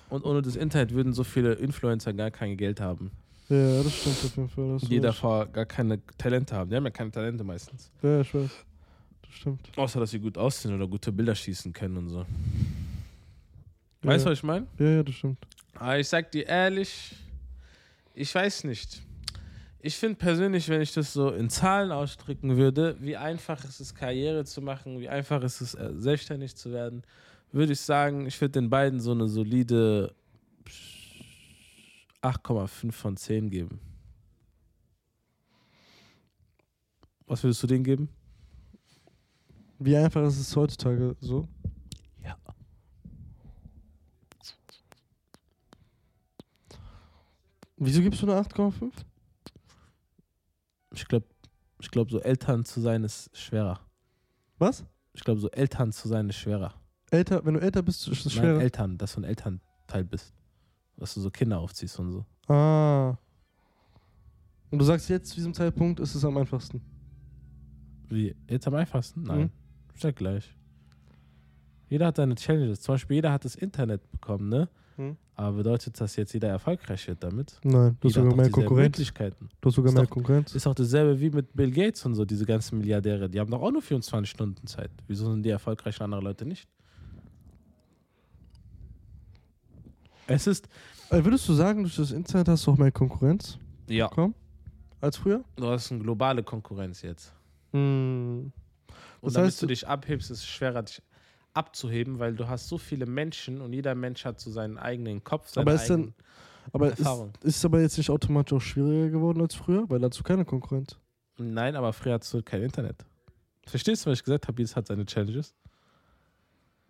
Und 0.08 0.24
ohne 0.24 0.40
das 0.40 0.56
Internet 0.56 0.94
würden 0.94 1.12
so 1.12 1.24
viele 1.24 1.52
Influencer 1.54 2.14
gar 2.14 2.30
kein 2.30 2.56
Geld 2.56 2.80
haben. 2.80 3.10
Ja, 3.50 3.82
das 3.82 3.92
stimmt 3.94 4.16
auf 4.24 4.36
jeden 4.36 4.48
Fall. 4.48 4.88
Die 4.88 5.00
davor 5.00 5.46
gar 5.46 5.66
keine 5.66 6.00
Talente 6.16 6.56
haben. 6.56 6.70
Die 6.70 6.76
haben 6.76 6.84
ja 6.84 6.90
keine 6.90 7.10
Talente 7.10 7.44
meistens. 7.44 7.92
Ja, 8.02 8.22
ich 8.22 8.32
weiß. 8.34 8.50
Das 9.26 9.34
stimmt. 9.34 9.60
Außer, 9.76 10.00
dass 10.00 10.10
sie 10.10 10.18
gut 10.20 10.36
aussehen 10.38 10.74
oder 10.74 10.86
gute 10.86 11.10
Bilder 11.12 11.34
schießen 11.34 11.72
können 11.72 11.96
und 11.96 12.08
so. 12.10 12.18
Ja, 12.20 12.26
Weißt 14.10 14.24
du, 14.24 14.28
ja. 14.28 14.32
was 14.32 14.38
ich 14.38 14.42
meine? 14.44 14.66
Ja, 14.78 14.86
ja, 14.88 15.02
das 15.02 15.14
stimmt. 15.14 15.38
Aber 15.74 15.98
ich 15.98 16.08
sag 16.08 16.30
dir 16.30 16.46
ehrlich, 16.46 17.14
ich 18.14 18.34
weiß 18.34 18.64
nicht. 18.64 19.02
Ich 19.80 19.96
finde 19.96 20.16
persönlich, 20.16 20.68
wenn 20.68 20.80
ich 20.80 20.92
das 20.92 21.12
so 21.12 21.30
in 21.30 21.50
Zahlen 21.50 21.92
ausdrücken 21.92 22.56
würde, 22.56 22.96
wie 23.00 23.16
einfach 23.16 23.62
ist 23.64 23.80
es, 23.80 23.94
Karriere 23.94 24.44
zu 24.44 24.62
machen, 24.62 24.98
wie 25.00 25.08
einfach 25.08 25.42
ist 25.42 25.60
es, 25.60 25.74
äh, 25.74 25.92
selbstständig 25.96 26.56
zu 26.56 26.72
werden, 26.72 27.02
würde 27.52 27.72
ich 27.72 27.80
sagen, 27.80 28.26
ich 28.26 28.40
würde 28.40 28.52
den 28.52 28.70
beiden 28.70 28.98
so 29.00 29.12
eine 29.12 29.28
solide 29.28 30.14
8,5 32.22 32.92
von 32.92 33.16
10 33.16 33.50
geben. 33.50 33.78
Was 37.26 37.42
würdest 37.42 37.62
du 37.62 37.66
denen 37.66 37.84
geben? 37.84 38.08
Wie 39.78 39.96
einfach 39.96 40.22
ist 40.24 40.38
es 40.38 40.54
heutzutage 40.56 41.16
so? 41.20 41.48
Ja. 42.22 42.36
Wieso 47.76 48.00
gibst 48.02 48.22
du 48.22 48.30
eine 48.30 48.40
8,5? 48.40 48.92
Ich 50.94 51.06
glaube, 51.06 51.26
ich 51.80 51.90
glaub, 51.90 52.10
so 52.10 52.20
Eltern 52.20 52.64
zu 52.64 52.80
sein 52.80 53.04
ist 53.04 53.36
schwerer. 53.36 53.80
Was? 54.58 54.84
Ich 55.12 55.24
glaube, 55.24 55.40
so 55.40 55.50
Eltern 55.50 55.92
zu 55.92 56.08
sein 56.08 56.28
ist 56.28 56.36
schwerer. 56.36 56.72
Älter, 57.10 57.44
wenn 57.44 57.54
du 57.54 57.60
älter 57.60 57.82
bist, 57.82 58.06
ist 58.08 58.24
es 58.26 58.36
Nein, 58.36 58.44
schwerer. 58.44 58.60
Eltern, 58.60 58.96
dass 58.96 59.14
du 59.14 59.20
ein 59.20 59.24
Elternteil 59.24 60.04
bist. 60.04 60.32
Dass 60.96 61.14
du 61.14 61.20
so 61.20 61.30
Kinder 61.30 61.58
aufziehst 61.58 61.98
und 61.98 62.12
so. 62.12 62.26
ah. 62.52 63.18
Und 64.70 64.78
du 64.80 64.84
sagst 64.84 65.08
jetzt, 65.08 65.28
zu 65.28 65.36
diesem 65.36 65.54
Zeitpunkt 65.54 66.00
ist 66.00 66.16
es 66.16 66.24
am 66.24 66.36
einfachsten. 66.36 66.80
Wie? 68.08 68.34
Jetzt 68.48 68.66
am 68.66 68.74
einfachsten? 68.74 69.22
Nein. 69.22 69.40
Mhm. 69.42 69.50
Ist 69.94 70.02
ja 70.04 70.10
gleich. 70.10 70.54
Jeder 71.88 72.06
hat 72.06 72.16
seine 72.16 72.34
Challenges. 72.34 72.80
Zum 72.80 72.94
Beispiel, 72.94 73.16
jeder 73.16 73.32
hat 73.32 73.44
das 73.44 73.54
Internet 73.54 74.10
bekommen, 74.10 74.48
ne? 74.48 74.68
Mhm. 74.96 75.16
Aber 75.36 75.56
bedeutet 75.58 76.00
das 76.00 76.14
jetzt, 76.16 76.32
jeder 76.32 76.48
erfolgreich 76.48 77.06
wird 77.08 77.22
damit? 77.22 77.58
Nein, 77.64 77.96
du 78.00 78.08
hast 78.08 78.14
sogar 78.14 78.34
mehr 78.36 78.50
Konkurrenz. 78.50 78.96
Möglichkeiten. 78.96 79.48
Du 79.60 79.68
hast 79.68 79.74
sogar 79.74 79.92
mehr 79.92 80.06
Konkurrenz. 80.06 80.54
Ist 80.54 80.66
auch 80.66 80.74
dasselbe 80.74 81.18
wie 81.20 81.30
mit 81.30 81.52
Bill 81.54 81.70
Gates 81.72 82.04
und 82.06 82.14
so, 82.14 82.24
diese 82.24 82.46
ganzen 82.46 82.78
Milliardäre. 82.78 83.28
Die 83.28 83.40
haben 83.40 83.50
doch 83.50 83.60
auch 83.60 83.70
nur 83.72 83.82
24 83.82 84.30
Stunden 84.30 84.66
Zeit. 84.66 84.90
Wieso 85.08 85.30
sind 85.30 85.42
die 85.42 85.50
erfolgreich 85.50 85.98
und 86.00 86.04
andere 86.04 86.20
Leute 86.22 86.44
nicht? 86.46 86.68
Es 90.26 90.46
ist. 90.46 90.68
Äh, 91.10 91.22
würdest 91.24 91.48
du 91.48 91.52
sagen, 91.52 91.82
durch 91.82 91.96
das 91.96 92.10
Internet 92.12 92.48
hast 92.48 92.66
du 92.66 92.70
auch 92.72 92.78
mehr 92.78 92.92
Konkurrenz 92.92 93.58
Ja. 93.88 94.08
bekommen 94.08 94.34
als 95.00 95.16
früher? 95.18 95.44
Du 95.56 95.66
hast 95.66 95.92
eine 95.92 96.00
globale 96.02 96.42
Konkurrenz 96.42 97.02
jetzt. 97.02 97.32
Mhm. 97.72 98.52
Und 99.24 99.28
Das 99.28 99.34
damit 99.34 99.46
heißt, 99.48 99.62
du 99.62 99.66
dich 99.66 99.88
abhebst, 99.88 100.30
ist 100.30 100.38
es 100.38 100.46
schwerer, 100.46 100.82
dich 100.82 101.02
abzuheben, 101.54 102.18
weil 102.18 102.34
du 102.34 102.48
hast 102.48 102.68
so 102.68 102.78
viele 102.78 103.06
Menschen 103.06 103.60
und 103.60 103.72
jeder 103.72 103.94
Mensch 103.94 104.24
hat 104.24 104.40
so 104.40 104.50
seinen 104.50 104.76
eigenen 104.78 105.22
Kopf, 105.24 105.48
seine 105.48 105.62
Aber 105.70 105.74
ist 105.74 105.88
denn- 105.88 106.14
Aber 106.72 106.88
ist, 106.92 106.98
Erfahrung. 106.98 107.32
ist 107.42 107.56
es 107.58 107.64
aber 107.64 107.80
jetzt 107.80 107.96
nicht 107.98 108.10
automatisch 108.10 108.52
auch 108.54 108.60
schwieriger 108.60 109.10
geworden 109.10 109.40
als 109.40 109.54
früher? 109.54 109.88
Weil 109.88 110.00
dazu 110.00 110.22
keine 110.22 110.44
Konkurrenz. 110.44 110.98
Nein, 111.38 111.76
aber 111.76 111.92
früher 111.92 112.14
hattest 112.14 112.32
du 112.34 112.42
kein 112.42 112.62
Internet. 112.62 113.04
Verstehst 113.66 114.04
du, 114.06 114.10
was 114.10 114.18
ich 114.18 114.24
gesagt 114.24 114.46
habe? 114.48 114.60
Jedes 114.60 114.74
hat 114.76 114.86
seine 114.86 115.04
Challenges. 115.06 115.54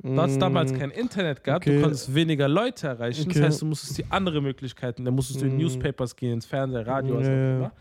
Du 0.05 0.21
hast 0.21 0.39
damals 0.39 0.73
kein 0.75 0.91
Internet 0.91 1.43
gehabt, 1.43 1.65
Mm, 1.65 1.69
okay. 1.71 1.77
du 1.77 1.83
konntest 1.83 2.15
weniger 2.15 2.47
Leute 2.47 2.89
erreichen. 2.89 3.23
Okay. 3.31 3.39
Das 3.41 3.49
heißt, 3.49 3.63
du 3.63 3.67
musstest 3.67 3.97
die 3.99 4.05
andere 4.11 4.43
Möglichkeiten, 4.43 5.05
dann 5.05 5.15
musstest 5.15 5.41
du 5.41 5.47
in 5.47 5.55
Mm. 5.55 5.59
Newspapers 5.61 6.15
gehen, 6.15 6.35
ins 6.35 6.45
Fernsehen, 6.47 6.85
Radio, 6.85 7.17
was 7.17 7.27
auch 7.27 7.31
immer. 7.31 7.73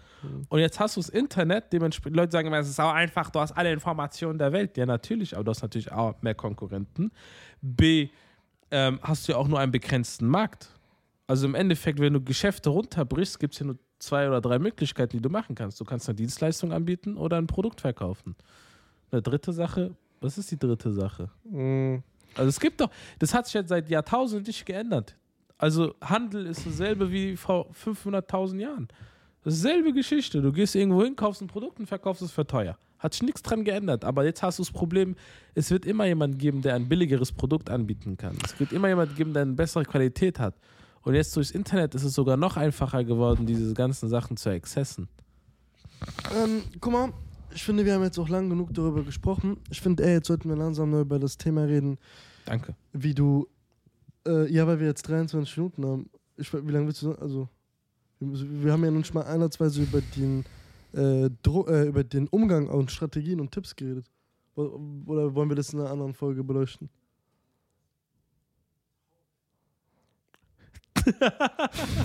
Und 0.47 0.59
jetzt 0.61 0.79
hast 0.79 0.95
du 0.95 1.01
das 1.01 1.09
Internet, 1.09 1.73
dementsprechend, 1.73 2.15
Leute 2.15 2.31
sagen 2.31 2.47
immer, 2.47 2.59
es 2.59 2.69
ist 2.69 2.79
auch 2.79 2.93
einfach, 2.93 3.29
du 3.29 3.39
hast 3.41 3.51
alle 3.51 3.73
Informationen 3.73 4.39
der 4.39 4.53
Welt. 4.53 4.77
Ja, 4.77 4.85
natürlich, 4.85 5.35
aber 5.35 5.43
du 5.43 5.49
hast 5.51 5.61
natürlich 5.63 5.91
auch 5.91 6.21
mehr 6.21 6.33
Konkurrenten. 6.33 7.11
B, 7.61 8.07
ähm, 8.71 8.99
hast 9.01 9.27
du 9.27 9.33
ja 9.33 9.37
auch 9.37 9.49
nur 9.49 9.59
einen 9.59 9.73
begrenzten 9.73 10.25
Markt. 10.25 10.69
Also 11.27 11.45
im 11.45 11.55
Endeffekt, 11.55 11.99
wenn 11.99 12.13
du 12.13 12.21
Geschäfte 12.21 12.69
runterbrichst, 12.69 13.37
gibt 13.37 13.53
es 13.53 13.59
ja 13.59 13.65
nur 13.65 13.77
zwei 13.99 14.27
oder 14.29 14.39
drei 14.39 14.59
Möglichkeiten, 14.59 15.17
die 15.17 15.21
du 15.21 15.29
machen 15.29 15.55
kannst. 15.55 15.79
Du 15.81 15.83
kannst 15.83 16.07
eine 16.07 16.15
Dienstleistung 16.15 16.71
anbieten 16.71 17.17
oder 17.17 17.37
ein 17.37 17.47
Produkt 17.47 17.81
verkaufen. 17.81 18.35
Eine 19.11 19.21
dritte 19.21 19.51
Sache, 19.51 19.91
was 20.21 20.37
ist 20.37 20.51
die 20.51 20.57
dritte 20.57 20.93
Sache? 20.93 21.29
Mhm. 21.43 22.01
Also 22.35 22.49
es 22.49 22.59
gibt 22.59 22.81
doch, 22.81 22.89
das 23.19 23.33
hat 23.33 23.45
sich 23.45 23.55
jetzt 23.55 23.69
seit 23.69 23.89
Jahrtausenden 23.89 24.45
nicht 24.47 24.65
geändert. 24.65 25.15
Also 25.57 25.95
Handel 26.01 26.45
ist 26.45 26.65
dasselbe 26.65 27.11
wie 27.11 27.37
vor 27.37 27.69
500.000 27.71 28.59
Jahren. 28.59 28.87
Dasselbe 29.43 29.93
Geschichte. 29.93 30.41
Du 30.41 30.51
gehst 30.51 30.75
irgendwo 30.75 31.03
hin, 31.03 31.15
kaufst 31.15 31.41
ein 31.41 31.47
Produkt 31.47 31.79
und 31.79 31.85
verkaufst 31.85 32.21
es 32.21 32.31
für 32.31 32.45
teuer. 32.45 32.77
Hat 32.99 33.13
sich 33.13 33.23
nichts 33.23 33.41
dran 33.41 33.63
geändert. 33.63 34.05
Aber 34.05 34.23
jetzt 34.23 34.41
hast 34.41 34.59
du 34.59 34.63
das 34.63 34.71
Problem, 34.71 35.15
es 35.55 35.69
wird 35.69 35.85
immer 35.85 36.05
jemanden 36.05 36.37
geben, 36.37 36.61
der 36.61 36.75
ein 36.75 36.87
billigeres 36.87 37.31
Produkt 37.31 37.69
anbieten 37.69 38.17
kann. 38.17 38.37
Es 38.43 38.57
wird 38.59 38.71
immer 38.71 38.87
jemanden 38.87 39.15
geben, 39.15 39.33
der 39.33 39.43
eine 39.43 39.53
bessere 39.53 39.83
Qualität 39.83 40.39
hat. 40.39 40.55
Und 41.01 41.15
jetzt 41.15 41.35
durchs 41.35 41.51
Internet 41.51 41.95
ist 41.95 42.03
es 42.03 42.13
sogar 42.13 42.37
noch 42.37 42.55
einfacher 42.55 43.03
geworden, 43.03 43.45
diese 43.45 43.73
ganzen 43.73 44.07
Sachen 44.07 44.37
zu 44.37 44.49
accessen. 44.49 45.09
Ähm, 46.33 46.63
guck 46.79 46.93
mal, 46.93 47.13
ich 47.53 47.63
finde, 47.63 47.85
wir 47.85 47.93
haben 47.93 48.03
jetzt 48.03 48.19
auch 48.19 48.29
lang 48.29 48.49
genug 48.49 48.73
darüber 48.73 49.03
gesprochen. 49.03 49.57
Ich 49.69 49.81
finde, 49.81 50.03
ey, 50.03 50.13
jetzt 50.13 50.27
sollten 50.27 50.49
wir 50.49 50.55
langsam 50.55 50.89
nur 50.89 51.01
über 51.01 51.19
das 51.19 51.37
Thema 51.37 51.63
reden, 51.63 51.97
Danke. 52.45 52.75
wie 52.91 53.13
du. 53.13 53.47
Äh, 54.25 54.51
ja, 54.51 54.65
weil 54.67 54.79
wir 54.79 54.87
jetzt 54.87 55.07
23 55.07 55.57
Minuten 55.57 55.85
haben. 55.85 56.09
Ich, 56.37 56.53
wie 56.53 56.71
lange 56.71 56.87
willst 56.87 57.01
du. 57.01 57.13
Also, 57.13 57.49
wir, 58.19 58.71
haben 58.71 58.83
ja 58.83 58.91
noch 58.91 58.99
nicht 58.99 59.13
mal 59.13 59.25
einerweise 59.25 59.83
über 59.83 60.01
den, 60.15 60.45
äh, 60.93 61.25
äh, 61.25 61.87
über 61.87 62.03
den 62.03 62.27
Umgang 62.27 62.67
und 62.69 62.91
Strategien 62.91 63.39
und 63.39 63.51
Tipps 63.51 63.75
geredet. 63.75 64.09
Oder 64.55 65.33
wollen 65.33 65.49
wir 65.49 65.55
das 65.55 65.73
in 65.73 65.79
einer 65.79 65.89
anderen 65.89 66.13
Folge 66.13 66.43
beleuchten? 66.43 66.89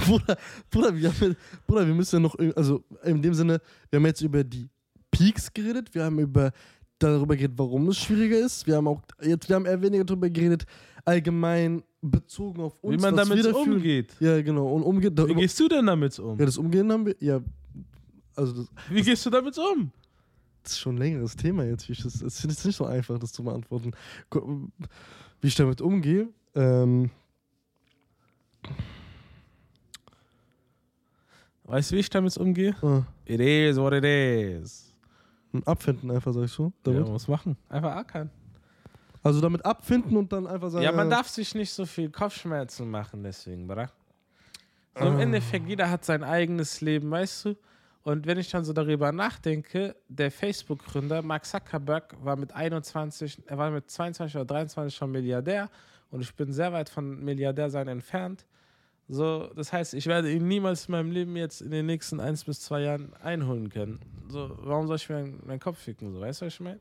Bruder, 0.06 0.36
Bruder, 0.70 0.96
wir 0.96 1.08
haben, 1.12 1.36
Bruder, 1.66 1.86
wir 1.86 1.94
müssen 1.94 2.16
ja 2.16 2.20
noch, 2.20 2.36
also 2.56 2.82
in 3.04 3.22
dem 3.22 3.34
Sinne, 3.34 3.60
wir 3.90 3.98
haben 3.98 4.06
jetzt 4.06 4.22
über 4.22 4.42
die 4.42 4.68
Peaks 5.10 5.52
geredet, 5.52 5.94
wir 5.94 6.04
haben 6.04 6.18
über 6.18 6.52
darüber 6.98 7.36
geredet, 7.36 7.56
warum 7.58 7.88
es 7.88 7.98
schwieriger 7.98 8.38
ist. 8.38 8.66
Wir 8.66 8.76
haben 8.76 8.88
auch 8.88 9.02
jetzt, 9.22 9.48
wir 9.48 9.56
haben 9.56 9.66
eher 9.66 9.80
weniger 9.80 10.04
darüber 10.04 10.28
geredet, 10.28 10.64
allgemein 11.04 11.82
bezogen 12.02 12.60
auf 12.62 12.76
uns. 12.82 12.96
Wie 12.96 13.00
man 13.00 13.16
damit 13.16 13.46
umgeht. 13.46 14.14
Ja, 14.20 14.40
genau. 14.42 14.72
Und 14.74 14.82
umgeht. 14.82 15.12
Wie 15.16 15.34
gehst 15.34 15.58
du 15.60 15.68
denn 15.68 15.86
damit 15.86 16.18
um? 16.18 16.38
ja, 16.38 16.44
das 16.46 16.58
Umgehen 16.58 16.90
haben 16.92 17.06
wir. 17.06 17.16
Ja, 17.20 17.40
also 18.34 18.52
das, 18.52 18.68
Wie 18.90 19.02
gehst 19.02 19.24
du 19.26 19.30
damit 19.30 19.56
um? 19.58 19.90
das 20.62 20.72
ist 20.72 20.80
schon 20.80 20.96
ein 20.96 20.98
längeres 20.98 21.34
Thema 21.34 21.64
jetzt. 21.64 21.88
Ich 21.88 22.02
das, 22.02 22.20
es 22.20 22.44
ist 22.44 22.64
nicht 22.66 22.76
so 22.76 22.84
einfach, 22.84 23.18
das 23.18 23.32
zu 23.32 23.42
beantworten. 23.42 23.92
Wie 25.40 25.46
ich 25.48 25.54
damit 25.54 25.80
umgehe. 25.80 26.28
Ähm, 26.54 27.10
Weißt 31.64 31.90
du, 31.90 31.96
wie 31.96 32.00
ich 32.00 32.10
damit 32.10 32.36
umgehe? 32.36 32.74
äh, 33.26 33.34
It 33.34 33.40
is 33.40 33.76
what 33.76 33.92
it 33.92 34.04
is. 34.04 34.87
Abfinden 35.64 36.10
einfach, 36.10 36.32
sag 36.32 36.44
ich 36.44 36.52
so. 36.52 36.64
Ja, 36.64 36.72
Damit. 36.84 37.02
man 37.02 37.12
muss 37.12 37.28
machen. 37.28 37.56
Einfach 37.68 37.96
ackern. 37.96 38.30
Also 39.22 39.40
damit 39.40 39.64
abfinden 39.64 40.16
und 40.16 40.32
dann 40.32 40.46
einfach 40.46 40.70
sagen. 40.70 40.84
Ja, 40.84 40.92
man 40.92 41.08
äh, 41.08 41.10
darf 41.10 41.28
sich 41.28 41.54
nicht 41.54 41.72
so 41.72 41.84
viel 41.86 42.10
Kopfschmerzen 42.10 42.88
machen 42.90 43.22
deswegen, 43.22 43.68
oder? 43.70 43.90
So 44.98 45.06
im 45.06 45.16
Ah. 45.16 45.20
Endeffekt, 45.20 45.68
jeder 45.68 45.90
hat 45.90 46.04
sein 46.04 46.22
eigenes 46.24 46.80
Leben, 46.80 47.10
weißt 47.10 47.46
du? 47.46 47.56
Und 48.04 48.26
wenn 48.26 48.38
ich 48.38 48.50
dann 48.50 48.64
so 48.64 48.72
darüber 48.72 49.12
nachdenke, 49.12 49.96
der 50.08 50.30
Facebook-Gründer 50.30 51.20
Mark 51.22 51.44
Zuckerberg 51.44 52.14
war 52.22 52.36
mit 52.36 52.52
21, 52.52 53.42
er 53.46 53.58
war 53.58 53.70
mit 53.70 53.90
22 53.90 54.36
oder 54.36 54.44
23 54.46 54.96
schon 54.96 55.10
Milliardär 55.10 55.68
und 56.10 56.20
ich 56.20 56.34
bin 56.34 56.52
sehr 56.52 56.72
weit 56.72 56.88
von 56.88 57.22
Milliardär 57.22 57.68
sein 57.70 57.88
entfernt. 57.88 58.46
So, 59.08 59.50
das 59.56 59.72
heißt, 59.72 59.94
ich 59.94 60.06
werde 60.06 60.30
ihn 60.30 60.46
niemals 60.46 60.86
in 60.86 60.92
meinem 60.92 61.10
Leben 61.10 61.34
jetzt 61.36 61.62
in 61.62 61.70
den 61.70 61.86
nächsten 61.86 62.20
eins 62.20 62.44
bis 62.44 62.60
zwei 62.60 62.82
Jahren 62.82 63.12
einholen 63.22 63.70
können. 63.70 64.00
So, 64.28 64.50
warum 64.62 64.86
soll 64.86 64.96
ich 64.96 65.08
mir 65.08 65.16
meinen, 65.16 65.42
meinen 65.46 65.60
Kopf 65.60 65.78
ficken? 65.78 66.12
So, 66.12 66.20
weißt 66.20 66.42
du, 66.42 66.46
was 66.46 66.54
ich 66.54 66.60
meine? 66.60 66.78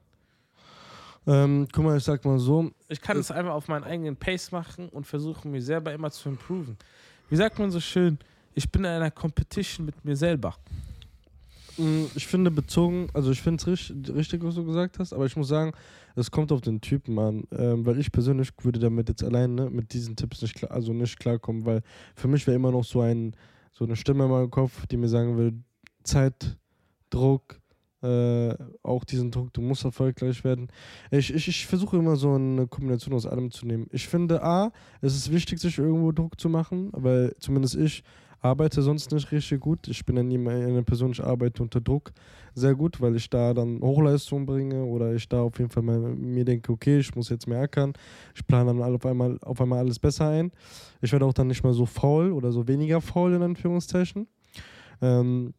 Ähm, 1.26 1.68
guck 1.72 1.84
mal, 1.84 1.98
ich 1.98 2.04
sag 2.04 2.24
mal 2.26 2.40
so. 2.40 2.72
Ich 2.90 3.02
kann 3.02 3.18
es 3.18 3.32
einfach 3.32 3.54
auf 3.54 3.68
meinen 3.68 3.84
eigenen 3.84 4.16
Pace 4.16 4.52
machen 4.52 4.90
und 4.90 5.06
versuchen, 5.06 5.52
mich 5.52 5.66
selber 5.66 5.94
immer 5.94 6.12
zu 6.12 6.30
improven. 6.30 6.78
Wie 7.30 7.36
sagt 7.36 7.60
man 7.60 7.72
so 7.72 7.80
schön? 7.80 8.18
Ich 8.54 8.70
bin 8.70 8.84
in 8.84 8.90
einer 8.90 9.12
Competition 9.12 9.86
mit 9.86 10.04
mir 10.04 10.16
selber. 10.16 10.56
Mm, 11.78 12.06
Ich 12.16 12.28
finde 12.28 12.50
bezogen, 12.52 13.08
also 13.14 13.32
ich 13.32 13.42
finde 13.42 13.62
es 13.62 13.68
richtig, 13.68 14.16
richtig, 14.16 14.44
was 14.44 14.56
du 14.56 14.66
gesagt 14.66 15.00
hast, 15.00 15.14
aber 15.14 15.26
ich 15.26 15.36
muss 15.36 15.48
sagen, 15.48 15.74
es 16.16 16.32
kommt 16.32 16.52
auf 16.52 16.62
den 16.62 16.82
Typen 16.82 17.20
an, 17.20 17.44
ähm, 17.52 17.86
weil 17.86 18.00
ich 18.00 18.12
persönlich 18.12 18.50
würde 18.64 18.80
damit 18.80 19.10
jetzt 19.10 19.24
alleine 19.24 19.70
mit 19.70 19.94
diesen 19.94 20.16
Tipps 20.16 20.42
nicht 20.42 20.56
klar, 20.56 20.72
also 20.72 20.94
nicht 20.94 21.20
klarkommen, 21.20 21.66
weil 21.66 21.82
für 22.16 22.28
mich 22.28 22.48
wäre 22.48 22.56
immer 22.56 22.72
noch 22.72 22.84
so 22.84 23.02
ein 23.02 23.36
so 23.74 23.86
eine 23.86 23.96
Stimme 23.96 24.24
in 24.26 24.32
meinem 24.32 24.50
Kopf, 24.50 24.88
die 24.88 24.98
mir 24.98 25.08
sagen 25.08 25.38
würde, 25.38 25.58
Zeit, 26.04 26.58
Druck, 27.12 27.60
Äh, 28.04 28.54
auch 28.84 29.04
diesen 29.06 29.32
Druck, 29.32 29.52
du 29.54 29.62
musst 29.62 29.84
erfolgreich 29.84 30.44
werden. 30.44 30.68
Ich, 31.10 31.34
ich, 31.34 31.48
ich 31.48 31.66
versuche 31.66 31.98
immer 31.98 32.16
so 32.16 32.32
eine 32.36 32.68
Kombination 32.68 33.16
aus 33.16 33.26
allem 33.26 33.50
zu 33.50 33.66
nehmen. 33.66 33.88
Ich 33.92 34.08
finde, 34.08 34.44
A, 34.44 34.72
es 35.02 35.16
ist 35.16 35.32
wichtig, 35.32 35.60
sich 35.60 35.80
irgendwo 35.80 36.12
Druck 36.12 36.40
zu 36.40 36.48
machen, 36.48 36.90
weil 36.94 37.36
zumindest 37.40 37.74
ich 37.76 38.04
arbeite 38.42 38.82
sonst 38.82 39.12
nicht 39.12 39.32
richtig 39.32 39.60
gut. 39.60 39.88
Ich 39.88 40.06
bin 40.06 40.18
ja 40.18 40.24
nie 40.24 40.38
eine 40.38 40.84
Person, 40.84 41.12
ich 41.12 41.24
arbeite 41.24 41.64
unter 41.64 41.82
Druck 41.82 42.12
sehr 42.58 42.74
gut, 42.74 43.00
weil 43.02 43.16
ich 43.16 43.30
da 43.30 43.54
dann 43.54 43.80
Hochleistung 43.82 44.46
bringe 44.46 44.84
oder 44.84 45.14
ich 45.14 45.30
da 45.30 45.42
auf 45.42 45.60
jeden 45.60 45.70
Fall 45.70 45.84
mal, 45.84 46.00
mir 46.00 46.44
denke, 46.44 46.72
okay, 46.72 47.00
ich 47.00 47.16
muss 47.16 47.30
jetzt 47.30 47.48
mehr 47.48 47.62
ackern. 47.62 47.94
Ich 48.36 48.46
plane 48.46 48.74
dann 48.74 48.82
auf 48.82 49.06
einmal, 49.06 49.38
auf 49.42 49.62
einmal 49.62 49.80
alles 49.80 50.00
besser 50.00 50.30
ein. 50.30 50.52
Ich 51.02 51.12
werde 51.12 51.26
auch 51.26 51.34
dann 51.34 51.48
nicht 51.48 51.64
mal 51.64 51.74
so 51.74 51.86
faul 51.86 52.32
oder 52.32 52.52
so 52.52 52.68
weniger 52.68 53.00
faul 53.00 53.34
in 53.34 53.44
Anführungszeichen. 53.44 54.28
Ähm, 55.02 55.54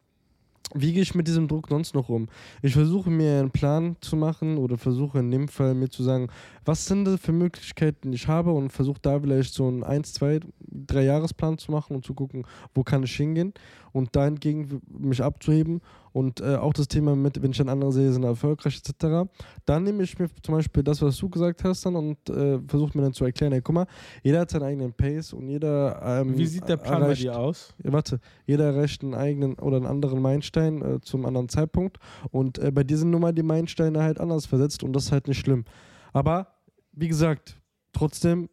wie 0.75 0.93
gehe 0.93 1.01
ich 1.01 1.15
mit 1.15 1.27
diesem 1.27 1.47
Druck 1.47 1.67
sonst 1.69 1.95
noch 1.95 2.09
um? 2.09 2.27
Ich 2.61 2.73
versuche 2.73 3.09
mir 3.09 3.39
einen 3.39 3.51
Plan 3.51 3.95
zu 4.01 4.15
machen 4.15 4.57
oder 4.57 4.77
versuche 4.77 5.19
in 5.19 5.31
dem 5.31 5.47
Fall 5.47 5.73
mir 5.73 5.89
zu 5.89 6.03
sagen, 6.03 6.27
was 6.63 6.85
sind 6.85 7.05
das 7.05 7.19
für 7.19 7.31
Möglichkeiten, 7.31 8.11
die 8.11 8.15
ich 8.15 8.27
habe 8.27 8.51
und 8.51 8.69
versuche 8.69 8.99
da 9.01 9.19
vielleicht 9.19 9.53
so 9.53 9.67
einen 9.67 9.83
1, 9.83 10.13
2, 10.13 10.41
3 10.87 11.03
Jahresplan 11.03 11.57
zu 11.57 11.71
machen 11.71 11.95
und 11.95 12.05
zu 12.05 12.13
gucken, 12.13 12.45
wo 12.75 12.83
kann 12.83 13.03
ich 13.03 13.15
hingehen 13.15 13.53
und 13.91 14.15
dahingegen 14.15 14.81
mich 14.87 15.23
abzuheben 15.23 15.81
und 16.11 16.41
äh, 16.41 16.55
auch 16.55 16.73
das 16.73 16.87
Thema 16.87 17.15
mit, 17.15 17.41
wenn 17.41 17.51
ich 17.51 17.57
dann 17.57 17.69
andere 17.69 17.91
sehe, 17.91 18.11
sind 18.11 18.23
erfolgreich 18.23 18.77
etc. 18.77 19.29
Dann 19.65 19.83
nehme 19.83 20.03
ich 20.03 20.17
mir 20.17 20.29
zum 20.41 20.55
Beispiel 20.55 20.83
das, 20.83 21.01
was 21.01 21.17
du 21.17 21.29
gesagt 21.29 21.63
hast 21.63 21.85
dann 21.85 21.95
und 21.95 22.29
äh, 22.29 22.59
versuche 22.67 22.97
mir 22.97 23.03
dann 23.03 23.13
zu 23.13 23.25
erklären, 23.25 23.53
hey, 23.53 23.61
guck 23.61 23.75
mal, 23.75 23.87
jeder 24.23 24.41
hat 24.41 24.49
seinen 24.49 24.63
eigenen 24.63 24.93
Pace 24.93 25.33
und 25.33 25.47
jeder 25.47 26.01
ähm, 26.03 26.37
Wie 26.37 26.45
sieht 26.45 26.67
der 26.67 26.77
Plan 26.77 27.01
erreicht, 27.01 27.25
bei 27.25 27.31
dir 27.31 27.39
aus? 27.39 27.73
Warte, 27.83 28.19
jeder 28.45 28.65
erreicht 28.65 29.03
einen 29.03 29.13
eigenen 29.13 29.55
oder 29.55 29.77
einen 29.77 29.85
anderen 29.85 30.21
Meilenstein 30.21 30.81
äh, 30.81 31.01
zum 31.01 31.25
anderen 31.25 31.49
Zeitpunkt 31.49 31.97
und 32.31 32.57
äh, 32.59 32.71
bei 32.71 32.83
dir 32.83 32.97
sind 32.97 33.11
nun 33.11 33.21
mal 33.21 33.33
die 33.33 33.43
Meilensteine 33.43 34.01
halt 34.01 34.19
anders 34.19 34.45
versetzt 34.45 34.83
und 34.83 34.93
das 34.93 35.05
ist 35.05 35.11
halt 35.11 35.27
nicht 35.27 35.39
schlimm. 35.39 35.65
Aber 36.13 36.47
wie 36.91 37.07
gesagt, 37.07 37.59
trotzdem 37.93 38.49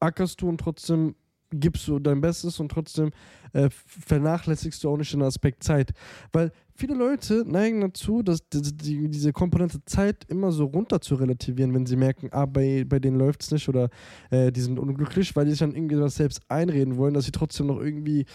ackerst 0.00 0.40
du 0.40 0.48
und 0.48 0.58
trotzdem 0.58 1.14
gibst 1.50 1.88
du 1.88 1.98
dein 1.98 2.20
Bestes 2.20 2.60
und 2.60 2.70
trotzdem 2.70 3.10
äh, 3.52 3.68
vernachlässigst 3.70 4.82
du 4.82 4.90
auch 4.90 4.96
nicht 4.96 5.12
den 5.12 5.22
Aspekt 5.22 5.62
Zeit. 5.62 5.92
Weil 6.32 6.52
viele 6.78 6.94
Leute 6.94 7.44
neigen 7.44 7.80
dazu, 7.80 8.22
dass 8.22 8.48
die, 8.48 8.62
die, 8.62 9.08
diese 9.08 9.32
Komponente 9.32 9.84
Zeit 9.84 10.24
immer 10.28 10.52
so 10.52 10.64
runter 10.64 11.00
zu 11.00 11.16
relativieren, 11.16 11.74
wenn 11.74 11.86
sie 11.86 11.96
merken, 11.96 12.28
ah, 12.30 12.46
bei, 12.46 12.84
bei 12.86 13.00
denen 13.00 13.18
läuft 13.18 13.42
es 13.42 13.50
nicht 13.50 13.68
oder 13.68 13.90
äh, 14.30 14.52
die 14.52 14.60
sind 14.60 14.78
unglücklich, 14.78 15.34
weil 15.34 15.44
die 15.44 15.50
sich 15.50 15.58
dann 15.58 15.74
irgendwie 15.74 15.98
was 15.98 16.14
selbst 16.14 16.40
einreden 16.48 16.96
wollen, 16.96 17.14
dass 17.14 17.24
sie 17.24 17.32
trotzdem 17.32 17.66
noch 17.66 17.80
irgendwie 17.80 18.26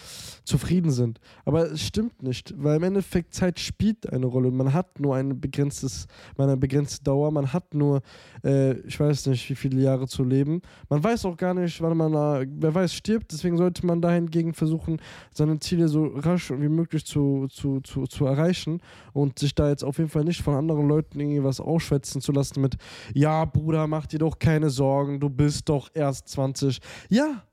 zufrieden 0.44 0.92
sind. 0.92 1.22
Aber 1.46 1.72
es 1.72 1.82
stimmt 1.82 2.22
nicht, 2.22 2.54
weil 2.58 2.76
im 2.76 2.84
Endeffekt 2.84 3.34
Zeit 3.34 3.62
spielt 3.62 4.12
eine 4.12 4.26
Rolle. 4.26 4.52
Man 4.52 4.74
hat 4.74 5.00
nur 5.00 5.16
eine, 5.16 5.36
begrenztes, 5.36 6.08
eine 6.38 6.58
begrenzte 6.58 7.02
Dauer, 7.02 7.32
man 7.32 7.54
hat 7.54 7.74
nur, 7.74 8.02
äh, 8.44 8.74
ich 8.80 9.00
weiß 9.00 9.28
nicht, 9.28 9.50
wie 9.50 9.56
viele 9.56 9.82
Jahre 9.82 10.06
zu 10.06 10.26
leben. 10.26 10.62
Man 10.90 11.02
weiß 11.02 11.24
auch 11.26 11.38
gar 11.38 11.54
nicht, 11.54 11.82
wann 11.82 11.96
man, 11.96 12.12
wer 12.58 12.76
weiß, 12.76 12.94
stirbt, 12.94 13.32
deswegen 13.32 13.56
sollte 13.56 13.86
man 13.86 14.02
dahingegen 14.02 14.54
versuchen, 14.54 14.98
seine 15.32 15.60
Ziele 15.60 15.88
so 15.88 16.06
rasch 16.16 16.52
wie 16.52 16.70
möglich 16.70 17.06
zu, 17.06 17.48
zu, 17.50 17.82
zu, 17.82 18.06
zu 18.06 18.26
erreichen 18.26 18.82
und 19.14 19.40
sich 19.40 19.56
da 19.56 19.70
jetzt 19.70 19.84
auf 19.84 19.98
jeden 19.98 20.10
Fall 20.10 20.24
nicht 20.24 20.42
von 20.42 20.56
anderen 20.56 20.88
Leuten 20.88 21.20
irgendwie 21.20 21.44
was 21.44 21.60
ausschwätzen 21.60 22.22
zu 22.22 22.32
lassen 22.32 22.62
mit, 22.62 22.76
ja, 23.14 23.46
Bruder, 23.46 23.88
mach 23.88 24.06
dir 24.06 24.20
doch 24.20 24.40
keine 24.40 24.70
Sorgen, 24.70 25.20
du 25.20 25.30
bist 25.30 25.70
doch 25.70 25.90
erst 25.94 26.30
20. 26.30 26.80
Ja, 27.10 27.44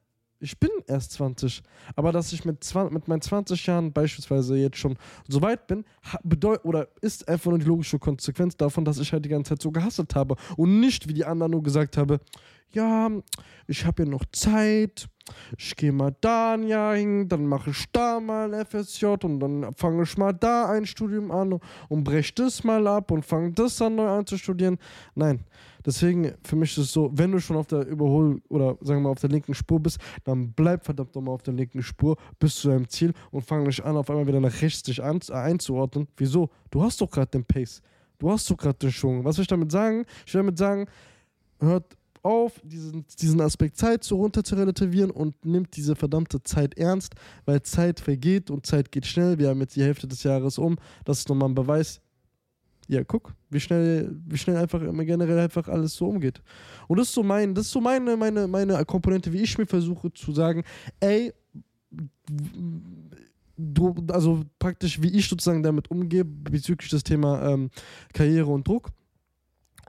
ich 0.41 0.59
bin 0.59 0.71
erst 0.87 1.13
20. 1.13 1.63
Aber 1.95 2.13
dass 2.13 2.33
ich 2.33 2.45
mit, 2.45 2.65
20, 2.65 2.93
mit 2.93 3.09
meinen 3.09 3.21
20 3.21 3.67
Jahren 3.67 3.93
beispielsweise 3.93 4.57
jetzt 4.57 4.79
schon 4.79 4.97
so 5.29 5.43
weit 5.43 5.67
bin, 5.67 5.85
bedeutet 6.25 6.65
oder 6.65 6.89
ist 7.03 7.29
einfach 7.29 7.51
nur 7.51 7.59
die 7.59 7.67
logische 7.67 7.99
Konsequenz 7.99 8.57
davon, 8.57 8.85
dass 8.85 8.99
ich 8.99 9.13
halt 9.13 9.25
die 9.25 9.29
ganze 9.29 9.51
Zeit 9.51 9.63
so 9.63 9.71
gehasselt 9.71 10.15
habe 10.15 10.37
und 10.57 10.81
nicht 10.81 11.09
wie 11.09 11.15
die 11.15 11.27
anderen 11.27 11.53
nur 11.53 11.63
gesagt 11.63 11.97
habe, 11.97 12.21
ja, 12.73 13.11
ich 13.67 13.85
habe 13.85 14.05
ja 14.05 14.09
noch 14.09 14.25
Zeit, 14.33 15.09
ich 15.57 15.77
gehe 15.77 15.93
mal 15.93 16.15
da 16.21 16.55
ein 16.55 16.67
Jahr 16.67 16.97
hin, 16.97 17.29
dann 17.29 17.47
mache 17.47 17.71
ich 17.71 17.85
da 17.93 18.21
mal 18.21 18.65
FSJ 18.65 19.07
und 19.07 19.41
dann 19.41 19.73
fange 19.75 20.03
ich 20.03 20.17
mal 20.17 20.33
da 20.33 20.71
ein 20.71 20.87
Studium 20.87 21.31
an 21.31 21.61
und 21.89 22.05
breche 22.05 22.35
das 22.35 22.65
mal 22.65 22.87
ab 22.87 23.11
und 23.11 23.25
fange 23.25 23.53
das 23.53 23.77
dann 23.77 23.97
neu 23.97 24.09
an 24.09 24.27
zu 24.27 24.37
studieren. 24.39 24.79
Nein, 25.15 25.41
deswegen 25.85 26.33
für 26.45 26.57
mich 26.57 26.73
ist 26.73 26.85
es 26.85 26.93
so, 26.93 27.11
wenn 27.13 27.33
du 27.33 27.41
schon 27.41 27.57
auf 27.57 27.67
der 27.67 27.87
Überhol- 27.87 28.41
oder 28.49 28.77
sagen 28.81 29.01
wir 29.01 29.05
mal 29.05 29.11
auf 29.11 29.21
der 29.21 29.31
linken 29.31 29.55
Spur 29.55 29.81
bist, 29.81 29.99
dann 30.25 30.53
bleib 30.53 30.85
verdammt 30.85 31.15
nochmal 31.15 31.35
auf 31.35 31.43
der 31.43 31.55
linken 31.55 31.83
Spur 31.83 32.17
bis 32.39 32.57
zu 32.57 32.69
deinem 32.69 32.89
Ziel 32.89 33.13
und 33.31 33.43
fang 33.43 33.65
nicht 33.65 33.85
an, 33.85 33.97
auf 33.97 34.11
einmal 34.11 34.27
wieder 34.27 34.41
nach 34.41 34.63
rechts 34.63 34.83
dich 34.83 35.03
an, 35.03 35.21
äh, 35.29 35.33
einzuordnen. 35.33 36.09
Wieso? 36.17 36.51
Du 36.71 36.83
hast 36.83 37.01
doch 37.01 37.11
gerade 37.11 37.31
den 37.31 37.45
Pace. 37.45 37.83
Du 38.19 38.31
hast 38.31 38.51
doch 38.51 38.57
gerade 38.57 38.79
den 38.79 38.93
Schwung. 38.93 39.25
Was 39.25 39.39
will 39.39 39.43
ich 39.43 39.49
damit 39.49 39.73
sagen? 39.73 40.05
Ich 40.27 40.35
will 40.35 40.43
damit 40.43 40.59
sagen, 40.59 40.87
hört 41.59 41.97
auf, 42.23 42.61
diesen, 42.63 43.05
diesen 43.21 43.41
Aspekt 43.41 43.77
Zeit 43.77 44.05
so 44.05 44.17
runter 44.17 44.45
zu 44.45 44.55
relativieren 44.55 45.11
und 45.11 45.45
nimmt 45.45 45.77
diese 45.77 45.97
verdammte 45.97 46.43
Zeit 46.43 46.77
ernst, 46.77 47.15
weil 47.45 47.63
Zeit 47.63 48.01
vergeht 48.01 48.51
und 48.51 48.67
Zeit 48.67 48.93
geht 48.93 49.07
schnell. 49.07 49.39
Wir 49.39 49.49
haben 49.49 49.61
jetzt 49.61 49.77
die 49.77 49.83
Hälfte 49.83 50.07
des 50.07 50.23
Jahres 50.23 50.59
um. 50.59 50.77
Das 51.05 51.19
ist 51.19 51.29
nochmal 51.29 51.49
ein 51.49 51.55
Beweis. 51.55 52.01
Ja, 52.89 53.05
guck, 53.05 53.35
wie 53.51 53.61
schnell, 53.61 54.17
wie 54.27 54.37
schnell 54.37 54.57
einfach 54.57 54.83
immer 54.83 55.05
generell 55.05 55.39
einfach 55.39 55.69
alles 55.69 55.95
so 55.95 56.09
umgeht. 56.09 56.43
Und 56.89 56.99
das 56.99 57.09
ist 57.09 57.15
so 57.15 57.23
mein, 57.23 57.55
das 57.55 57.67
ist 57.67 57.73
so 57.73 57.81
meine, 57.81 58.17
meine, 58.17 58.49
meine 58.49 58.85
Komponente, 58.85 59.33
wie 59.33 59.43
ich 59.43 59.57
mir 59.59 59.67
versuche 59.67 60.13
zu 60.13 60.33
sagen, 60.33 60.65
ey, 60.99 61.33
du, 63.57 63.95
also 64.11 64.43
praktisch, 64.59 65.01
wie 65.01 65.17
ich 65.17 65.29
sozusagen 65.29 65.63
damit 65.63 65.91
umgehe 65.91 66.25
bezüglich 66.25 66.91
des 66.91 67.05
Thema 67.05 67.53
ähm, 67.53 67.71
Karriere 68.13 68.51
und 68.51 68.67
Druck 68.67 68.91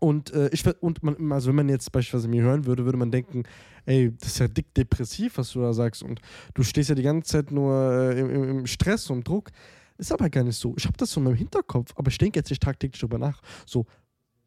und 0.01 0.33
äh, 0.33 0.49
ich 0.51 0.65
und 0.81 1.03
man, 1.03 1.31
also 1.31 1.49
wenn 1.49 1.55
man 1.57 1.69
jetzt 1.69 1.91
beispielsweise 1.91 2.27
mir 2.27 2.41
hören 2.41 2.65
würde, 2.65 2.85
würde 2.85 2.97
man 2.97 3.11
denken, 3.11 3.43
ey, 3.85 4.11
das 4.19 4.29
ist 4.29 4.39
ja 4.39 4.47
dick 4.47 4.73
depressiv, 4.73 5.37
was 5.37 5.51
du 5.51 5.61
da 5.61 5.73
sagst. 5.73 6.01
Und 6.01 6.19
du 6.55 6.63
stehst 6.63 6.89
ja 6.89 6.95
die 6.95 7.03
ganze 7.03 7.33
Zeit 7.33 7.51
nur 7.51 7.71
äh, 7.93 8.19
im, 8.19 8.49
im, 8.49 8.65
Stress 8.65 9.11
und 9.11 9.27
Druck. 9.27 9.51
Ist 9.99 10.11
aber 10.11 10.27
gar 10.31 10.43
nicht 10.43 10.57
so. 10.57 10.73
Ich 10.75 10.85
habe 10.85 10.97
das 10.97 11.11
so 11.11 11.19
in 11.19 11.25
meinem 11.25 11.35
Hinterkopf, 11.35 11.93
aber 11.95 12.09
ich 12.09 12.17
denke 12.17 12.39
jetzt 12.39 12.49
nicht 12.49 12.63
tagtäglich 12.63 12.99
darüber 12.99 13.19
nach. 13.19 13.43
So, 13.67 13.85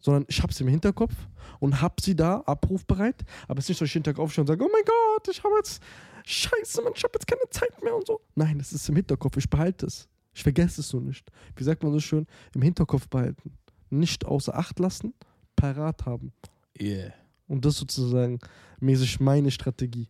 sondern 0.01 0.25
ich 0.27 0.43
habe 0.43 0.53
sie 0.53 0.65
im 0.65 0.71
Hinterkopf 0.71 1.15
und 1.61 1.81
habe 1.81 1.95
sie 2.03 2.17
da 2.17 2.43
abrufbereit. 2.47 3.23
Aber 3.47 3.61
es 3.61 3.67
ist 3.67 3.69
nicht 3.69 3.79
so, 3.79 3.85
dass 3.85 3.91
ich 3.91 3.95
jeden 3.95 4.05
Tag 4.05 4.19
aufstehe 4.19 4.43
und 4.43 4.49
sage, 4.49 4.65
oh 4.65 4.71
mein 4.73 4.83
Gott, 4.85 5.29
ich 5.29 5.45
habe 5.45 5.55
jetzt, 5.59 5.81
scheiße, 6.25 6.83
Mann, 6.83 6.95
ich 6.97 7.05
habe 7.05 7.13
jetzt 7.15 7.29
keine 7.29 7.49
Zeit 7.51 7.81
mehr 7.81 7.95
und 7.95 8.09
so. 8.09 8.21
Nein, 8.35 8.59
es 8.59 8.73
ist 8.73 8.89
im 8.89 8.97
Hinterkopf, 8.97 9.37
ich 9.37 9.49
behalte 9.49 9.87
es. 9.87 10.09
Ich 10.35 10.43
vergesse 10.43 10.81
es 10.81 10.89
so 10.89 10.99
nicht. 10.99 11.31
Wie 11.55 11.63
sagt 11.63 11.85
man 11.85 11.93
so 11.93 12.01
schön? 12.01 12.27
Im 12.57 12.63
Hinterkopf 12.63 13.09
behalten. 13.09 13.53
Nicht 13.91 14.25
außer 14.25 14.57
Acht 14.57 14.81
lassen 14.81 15.15
parat 15.57 16.07
haben. 16.07 16.33
Yeah. 16.81 17.13
Und 17.47 17.65
das 17.65 17.77
sozusagen 17.77 18.39
mäßig 18.81 19.21
meine 19.21 19.51
Strategie. 19.51 20.09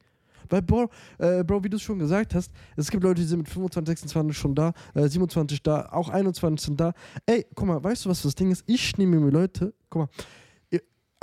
Weil, 0.48 0.62
Bro, 0.62 0.90
äh, 1.18 1.42
Bro, 1.42 1.64
wie 1.64 1.70
du 1.70 1.76
es 1.76 1.82
schon 1.82 1.98
gesagt 1.98 2.34
hast, 2.34 2.52
es 2.76 2.90
gibt 2.90 3.02
Leute, 3.02 3.22
die 3.22 3.26
sind 3.26 3.38
mit 3.38 3.48
25, 3.48 3.88
26 3.88 4.36
schon 4.36 4.54
da, 4.54 4.72
äh, 4.94 5.08
27 5.08 5.62
da, 5.62 5.88
auch 5.90 6.10
21 6.10 6.66
sind 6.66 6.80
da. 6.80 6.92
Ey, 7.24 7.46
guck 7.54 7.66
mal, 7.66 7.82
weißt 7.82 8.04
du, 8.04 8.10
was 8.10 8.22
das 8.22 8.34
Ding 8.34 8.50
ist? 8.50 8.62
Ich 8.66 8.96
nehme 8.98 9.18
mir 9.18 9.30
Leute, 9.30 9.72
guck 9.88 10.02
mal, 10.02 10.08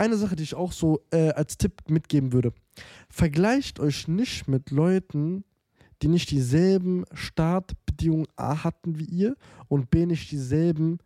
eine 0.01 0.17
Sache, 0.17 0.35
die 0.35 0.43
ich 0.43 0.55
auch 0.55 0.71
so 0.71 1.01
äh, 1.11 1.29
als 1.29 1.57
Tipp 1.57 1.83
mitgeben 1.87 2.33
würde. 2.33 2.53
Vergleicht 3.09 3.79
euch 3.79 4.07
nicht 4.07 4.47
mit 4.47 4.71
Leuten, 4.71 5.43
die 6.01 6.07
nicht 6.07 6.31
dieselben 6.31 7.05
Startbedingungen 7.13 8.27
A 8.35 8.63
hatten 8.63 8.97
wie 8.97 9.05
ihr 9.05 9.35
und 9.67 9.91
B 9.91 10.07
nicht 10.07 10.31
dieselben 10.31 10.97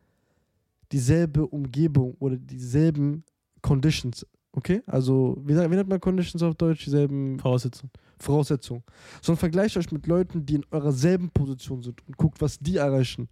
dieselbe 0.95 1.45
Umgebung 1.45 2.15
oder 2.19 2.37
dieselben 2.37 3.25
Conditions. 3.61 4.25
Okay? 4.53 4.81
Also, 4.85 5.35
wie, 5.43 5.53
wie 5.53 5.75
nennt 5.75 5.89
man 5.89 5.99
Conditions 5.99 6.41
auf 6.41 6.55
Deutsch? 6.55 6.85
Dieselben 6.85 7.37
Voraussetzungen. 7.37 7.91
Voraussetzungen. 8.17 8.81
Sondern 9.21 9.39
vergleicht 9.39 9.75
euch 9.75 9.91
mit 9.91 10.07
Leuten, 10.07 10.45
die 10.45 10.55
in 10.55 10.65
eurer 10.71 10.93
selben 10.93 11.29
Position 11.31 11.83
sind 11.83 12.01
und 12.07 12.15
guckt, 12.15 12.39
was 12.39 12.57
die 12.59 12.77
erreichen. 12.77 13.27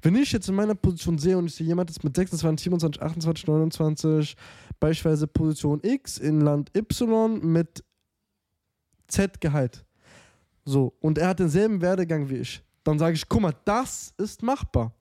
Wenn 0.00 0.14
ich 0.14 0.30
jetzt 0.30 0.48
in 0.48 0.54
meiner 0.54 0.76
Position 0.76 1.18
sehe 1.18 1.36
und 1.36 1.46
ich 1.46 1.56
sehe 1.56 1.66
jemand 1.66 1.90
ist 1.90 2.04
mit 2.04 2.14
26, 2.14 2.62
27, 2.66 3.02
28, 3.02 3.46
29, 3.48 4.36
beispielsweise 4.78 5.26
Position 5.26 5.80
X 5.82 6.18
in 6.18 6.42
Land 6.42 6.70
Y 6.76 7.44
mit 7.44 7.82
Z 9.08 9.40
Gehalt. 9.40 9.84
So, 10.64 10.94
und 11.00 11.18
er 11.18 11.28
hat 11.28 11.40
denselben 11.40 11.80
Werdegang 11.80 12.30
wie 12.30 12.36
ich 12.36 12.62
dann 12.88 12.98
sage 12.98 13.14
ich, 13.14 13.28
guck 13.28 13.42
mal, 13.42 13.54
das 13.66 14.14
ist 14.16 14.42
machbar. 14.42 14.92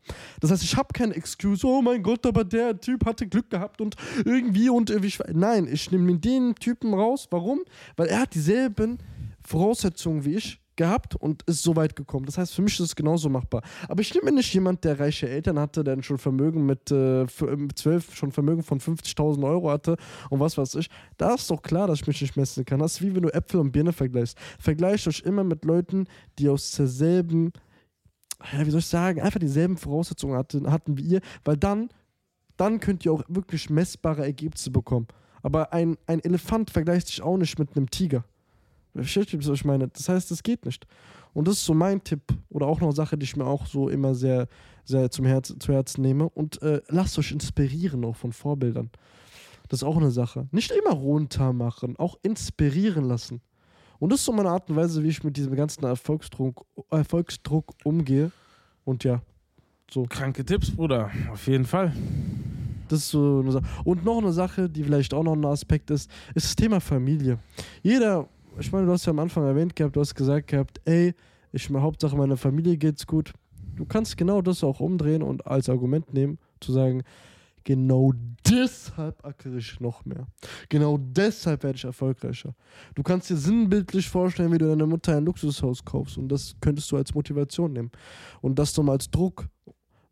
Das 0.42 0.52
heißt, 0.52 0.62
ich 0.62 0.76
habe 0.76 0.90
keine 0.94 1.16
Excuse, 1.16 1.66
oh 1.66 1.82
mein 1.82 2.04
Gott, 2.04 2.26
aber 2.26 2.44
der 2.44 2.80
Typ 2.80 3.06
hatte 3.06 3.26
Glück 3.26 3.50
gehabt 3.50 3.80
und 3.80 3.96
irgendwie 4.26 4.70
und 4.70 4.90
irgendwie. 4.90 5.14
Nein, 5.34 5.68
ich 5.72 5.90
nehme 5.90 6.18
den 6.18 6.56
Typen 6.56 6.94
raus. 6.94 7.28
Warum? 7.32 7.62
Weil 7.96 8.08
er 8.08 8.20
hat 8.22 8.36
dieselben 8.36 8.98
Voraussetzungen 9.42 10.26
wie 10.26 10.36
ich 10.36 10.60
gehabt 10.76 11.16
und 11.16 11.44
ist 11.44 11.64
so 11.64 11.76
weit 11.76 11.96
gekommen. 11.96 12.26
Das 12.26 12.38
heißt, 12.38 12.54
für 12.54 12.62
mich 12.62 12.74
ist 12.74 12.86
es 12.86 12.96
genauso 12.96 13.30
machbar. 13.30 13.62
Aber 13.90 14.02
ich 14.02 14.14
nehme 14.14 14.32
nicht 14.32 14.54
jemand, 14.54 14.84
der 14.84 15.00
reiche 15.00 15.28
Eltern 15.28 15.58
hatte, 15.58 15.84
der 15.84 16.02
schon 16.04 16.18
Vermögen 16.18 16.66
mit 16.66 16.92
äh, 16.92 17.26
12, 17.26 18.16
schon 18.16 18.32
Vermögen 18.32 18.64
von 18.64 18.80
50.000 18.80 19.44
Euro 19.46 19.72
hatte 19.72 19.98
und 20.30 20.40
was 20.40 20.58
weiß 20.58 20.76
ich. 20.76 20.90
Da 21.18 21.34
ist 21.34 21.50
doch 21.50 21.62
klar, 21.62 21.88
dass 21.88 22.02
ich 22.02 22.08
mich 22.08 22.22
nicht 22.22 22.38
messen 22.38 22.64
kann. 22.64 22.80
Das 22.80 22.96
ist 22.96 23.02
wie 23.02 23.16
wenn 23.16 23.24
du 23.24 23.34
Äpfel 23.34 23.60
und 23.60 23.72
Birne 23.72 23.94
vergleichst. 23.94 24.38
Vergleicht 24.60 25.08
euch 25.08 25.22
immer 25.22 25.44
mit 25.44 25.66
Leuten, 25.66 26.06
die 26.38 26.48
aus 26.48 26.72
derselben 26.72 27.52
wie 28.40 28.72
soll 28.72 28.80
ich 28.80 28.88
sagen, 28.88 29.22
einfach 29.22 29.40
dieselben 29.40 29.78
Voraussetzungen 29.78 30.38
hatten, 30.38 30.72
hatten 30.72 30.98
wie 30.98 31.04
ihr, 31.04 31.22
weil 31.44 31.58
dann, 31.58 31.90
dann 32.56 32.80
könnt 32.80 33.06
ihr 33.06 33.14
auch 33.14 33.24
wirklich 33.28 33.70
messbare 33.70 34.24
Ergebnisse 34.24 34.72
bekommen. 34.72 35.08
Aber 35.44 35.74
ein, 35.74 35.98
ein 36.08 36.20
Elefant 36.24 36.72
vergleicht 36.72 37.08
sich 37.08 37.22
auch 37.22 37.38
nicht 37.38 37.58
mit 37.60 37.76
einem 37.76 37.90
Tiger. 37.90 38.24
Versteht 38.94 39.34
ihr, 39.34 39.40
was 39.40 39.48
ich 39.48 39.66
meine? 39.66 39.88
Das 39.90 40.10
heißt, 40.10 40.32
das 40.32 40.44
geht 40.44 40.66
nicht. 40.66 40.88
Und 41.34 41.48
das 41.48 41.58
ist 41.58 41.66
so 41.66 41.74
mein 41.74 42.04
Tipp 42.04 42.22
oder 42.50 42.66
auch 42.66 42.80
noch 42.80 42.88
eine 42.88 42.96
Sache, 42.96 43.18
die 43.18 43.26
ich 43.26 43.36
mir 43.36 43.46
auch 43.46 43.68
so 43.68 43.90
immer 43.90 44.16
sehr, 44.16 44.48
sehr 44.86 45.12
zum 45.12 45.26
Herz, 45.26 45.54
zu 45.60 45.72
Herzen 45.72 46.02
nehme. 46.02 46.28
Und 46.30 46.62
äh, 46.64 46.82
lasst 46.88 47.20
euch 47.20 47.32
inspirieren 47.32 48.04
auch 48.06 48.16
von 48.16 48.34
Vorbildern. 48.34 48.90
Das 49.70 49.82
ist 49.82 49.84
auch 49.84 49.98
eine 49.98 50.12
Sache. 50.12 50.48
Nicht 50.52 50.72
immer 50.72 50.96
runter 50.96 51.54
machen, 51.54 51.96
auch 51.98 52.18
inspirieren 52.24 53.06
lassen. 53.06 53.42
Und 54.00 54.12
das 54.12 54.20
ist 54.20 54.26
so 54.26 54.32
meine 54.32 54.50
Art 54.50 54.70
und 54.70 54.76
Weise, 54.76 55.04
wie 55.04 55.10
ich 55.10 55.24
mit 55.24 55.38
diesem 55.38 55.56
ganzen 55.56 55.84
Erfolgsdruck, 55.84 56.66
Erfolgsdruck 56.90 57.74
umgehe. 57.84 58.32
Und 58.86 59.04
ja, 59.04 59.22
so. 59.92 60.04
Kranke 60.04 60.44
Tipps, 60.44 60.72
Bruder. 60.72 61.10
Auf 61.32 61.48
jeden 61.48 61.66
Fall. 61.66 61.94
Das 62.88 63.00
ist 63.00 63.10
so 63.10 63.40
eine 63.40 63.52
Sache. 63.52 63.66
Und 63.84 64.06
noch 64.06 64.20
eine 64.20 64.32
Sache, 64.32 64.70
die 64.70 64.84
vielleicht 64.84 65.14
auch 65.14 65.24
noch 65.24 65.34
ein 65.34 65.46
Aspekt 65.46 65.92
ist, 65.92 66.10
ist 66.36 66.46
das 66.46 66.56
Thema 66.56 66.80
Familie. 66.80 67.38
Jeder, 67.84 68.28
ich 68.60 68.72
meine, 68.72 68.86
du 68.86 68.92
hast 68.92 69.06
ja 69.06 69.12
am 69.12 69.20
Anfang 69.20 69.46
erwähnt 69.46 69.76
gehabt, 69.76 69.96
du 69.96 70.00
hast 70.00 70.16
gesagt 70.16 70.48
gehabt, 70.48 70.80
ey, 70.86 71.14
ich 71.52 71.70
meine, 71.70 71.84
Hauptsache 71.84 72.16
meiner 72.16 72.38
Familie 72.38 72.78
geht's 72.78 73.06
gut. 73.06 73.34
Du 73.76 73.86
kannst 73.86 74.18
genau 74.18 74.42
das 74.42 74.64
auch 74.64 74.80
umdrehen 74.80 75.22
und 75.22 75.46
als 75.46 75.70
Argument 75.70 76.14
nehmen, 76.14 76.40
zu 76.60 76.72
sagen, 76.72 77.04
genau 77.68 78.14
deshalb 78.50 79.26
ackere 79.26 79.58
ich 79.58 79.78
noch 79.82 80.06
mehr. 80.06 80.26
Genau 80.70 80.98
deshalb 80.98 81.64
werde 81.64 81.76
ich 81.76 81.84
erfolgreicher. 81.84 82.56
Du 82.96 83.04
kannst 83.04 83.30
dir 83.30 83.36
sinnbildlich 83.36 84.08
vorstellen, 84.08 84.54
wie 84.54 84.58
du 84.58 84.70
deiner 84.70 84.86
Mutter 84.86 85.18
ein 85.18 85.26
Luxushaus 85.26 85.84
kaufst 85.84 86.18
und 86.18 86.30
das 86.30 86.56
könntest 86.62 86.90
du 86.92 86.96
als 86.96 87.14
Motivation 87.14 87.74
nehmen. 87.74 87.92
Und 88.40 88.58
das 88.58 88.72
dann 88.72 88.88
als 88.88 89.12
Druck 89.12 89.50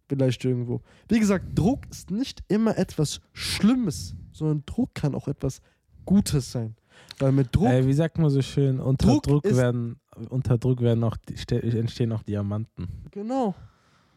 vielleicht 0.09 0.43
irgendwo. 0.43 0.81
Wie 1.07 1.17
gesagt, 1.17 1.45
Druck 1.57 1.89
ist 1.89 2.11
nicht 2.11 2.43
immer 2.49 2.77
etwas 2.77 3.21
Schlimmes, 3.31 4.15
sondern 4.33 4.63
Druck 4.65 4.93
kann 4.93 5.15
auch 5.15 5.29
etwas 5.29 5.61
Gutes 6.03 6.51
sein. 6.51 6.75
Weil 7.19 7.31
mit 7.31 7.55
Druck. 7.55 7.69
Ey, 7.69 7.87
wie 7.87 7.93
sagt 7.93 8.17
man 8.17 8.29
so 8.29 8.41
schön, 8.41 8.81
unter 8.81 9.07
Druck 9.07 9.23
Druck, 9.23 9.45
werden, 9.45 9.95
unter 10.29 10.57
Druck 10.57 10.81
werden 10.81 11.05
auch, 11.05 11.15
entstehen 11.49 12.11
auch 12.11 12.23
Diamanten. 12.23 12.89
Genau. 13.11 13.55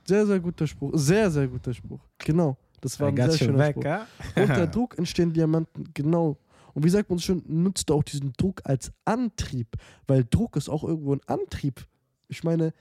Sehr, 0.05 0.27
sehr 0.27 0.41
guter 0.41 0.67
Spruch. 0.67 0.91
Sehr, 0.95 1.31
sehr 1.31 1.47
guter 1.47 1.73
Spruch. 1.73 2.01
Genau. 2.19 2.57
Das 2.81 2.99
war 3.01 3.09
ein 3.09 3.17
sehr 3.17 3.33
schöner 3.33 3.59
back, 3.59 3.77
Spruch. 3.77 4.43
Unter 4.43 4.67
Druck 4.69 4.99
entstehen 4.99 5.33
Diamanten. 5.33 5.85
Genau. 5.95 6.37
Und 6.75 6.85
wie 6.85 6.91
sagt 6.91 7.09
man 7.11 7.19
so 7.19 7.25
schön, 7.25 7.43
nutzt 7.47 7.91
auch 7.91 8.05
diesen 8.05 8.33
Druck 8.37 8.63
als 8.65 8.93
Antrieb. 9.05 9.69
Weil 10.07 10.25
Druck 10.25 10.57
ist 10.57 10.69
auch 10.69 10.85
irgendwo 10.85 11.15
ein 11.15 11.21
Antrieb. 11.27 11.87
Ich 12.29 12.45
meine. 12.45 12.73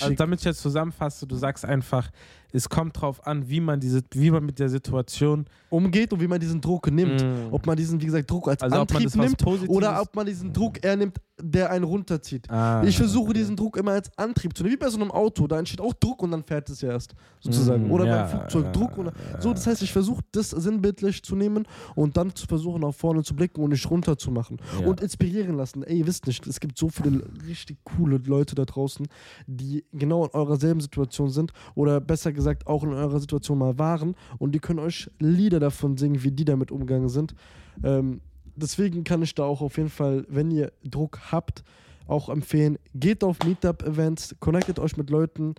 Also 0.00 0.14
damit 0.14 0.40
ich 0.40 0.44
jetzt 0.44 0.60
zusammenfasse, 0.60 1.26
du 1.26 1.36
sagst 1.36 1.64
einfach, 1.64 2.10
es 2.52 2.68
kommt 2.68 3.00
drauf 3.00 3.26
an, 3.26 3.48
wie 3.48 3.60
man 3.60 3.80
diese, 3.80 4.02
wie 4.12 4.30
man 4.30 4.44
mit 4.44 4.58
der 4.58 4.68
Situation 4.68 5.46
umgeht 5.70 6.12
und 6.12 6.20
wie 6.20 6.28
man 6.28 6.38
diesen 6.38 6.60
Druck 6.60 6.90
nimmt. 6.90 7.22
Mm. 7.22 7.52
Ob 7.52 7.66
man 7.66 7.76
diesen, 7.76 8.00
wie 8.00 8.06
gesagt, 8.06 8.30
Druck 8.30 8.48
als 8.48 8.62
also 8.62 8.80
Antrieb 8.80 9.14
nimmt 9.16 9.42
oder 9.68 10.00
ob 10.00 10.14
man 10.14 10.26
diesen 10.26 10.52
Druck 10.52 10.84
eher 10.84 10.96
nimmt, 10.96 11.16
der 11.40 11.70
einen 11.70 11.84
runterzieht. 11.84 12.48
Ah, 12.50 12.82
Ich 12.84 12.96
versuche 12.96 13.30
okay. 13.30 13.38
diesen 13.38 13.56
Druck 13.56 13.76
immer 13.78 13.92
als 13.92 14.10
Antrieb 14.18 14.56
zu 14.56 14.62
nehmen, 14.62 14.74
wie 14.74 14.78
bei 14.78 14.90
so 14.90 15.00
einem 15.00 15.10
Auto. 15.10 15.46
Da 15.46 15.58
entsteht 15.58 15.80
auch 15.80 15.94
Druck 15.94 16.22
und 16.22 16.30
dann 16.30 16.44
fährt 16.44 16.68
es 16.68 16.82
ja 16.82 16.90
erst, 16.90 17.14
sozusagen. 17.40 17.88
Mm, 17.88 17.90
Oder 17.90 18.06
ja, 18.06 18.22
beim 18.22 18.28
Flugzeug 18.28 18.72
Druck. 18.74 18.98
Und 18.98 19.12
so, 19.40 19.52
das 19.52 19.66
heißt, 19.66 19.82
ich 19.82 19.92
versuche 19.92 20.22
das 20.32 20.50
sinnbildlich 20.50 21.22
zu 21.22 21.34
nehmen 21.34 21.66
und 21.94 22.16
dann 22.18 22.34
zu 22.34 22.46
versuchen, 22.46 22.82
nach 22.82 22.94
vorne 22.94 23.22
zu 23.22 23.34
blicken 23.34 23.62
und 23.62 23.70
nicht 23.70 23.90
runter 23.90 24.18
zu 24.18 24.30
machen. 24.30 24.58
Ja. 24.78 24.86
Und 24.86 25.00
inspirieren 25.00 25.56
lassen. 25.56 25.82
Ey, 25.82 26.00
ihr 26.00 26.06
wisst 26.06 26.26
nicht, 26.26 26.46
es 26.46 26.60
gibt 26.60 26.78
so 26.78 26.90
viele 26.90 27.24
richtig 27.46 27.78
coole 27.84 28.18
Leute 28.18 28.54
da 28.54 28.64
draußen, 28.64 29.08
die 29.46 29.61
genau 29.92 30.24
in 30.24 30.30
eurer 30.32 30.56
selben 30.56 30.80
Situation 30.80 31.30
sind 31.30 31.52
oder 31.74 32.00
besser 32.00 32.32
gesagt 32.32 32.66
auch 32.66 32.82
in 32.82 32.92
eurer 32.92 33.20
Situation 33.20 33.58
mal 33.58 33.78
waren 33.78 34.14
und 34.38 34.52
die 34.52 34.60
können 34.60 34.78
euch 34.78 35.10
Lieder 35.18 35.60
davon 35.60 35.96
singen, 35.96 36.22
wie 36.22 36.30
die 36.30 36.44
damit 36.44 36.70
umgegangen 36.70 37.08
sind. 37.08 37.34
Ähm, 37.82 38.20
deswegen 38.56 39.04
kann 39.04 39.22
ich 39.22 39.34
da 39.34 39.44
auch 39.44 39.60
auf 39.60 39.76
jeden 39.76 39.90
Fall, 39.90 40.24
wenn 40.28 40.50
ihr 40.50 40.72
Druck 40.84 41.32
habt, 41.32 41.64
auch 42.06 42.28
empfehlen, 42.28 42.78
geht 42.94 43.24
auf 43.24 43.38
Meetup-Events, 43.44 44.36
connectet 44.40 44.78
euch 44.78 44.96
mit 44.96 45.10
Leuten, 45.10 45.54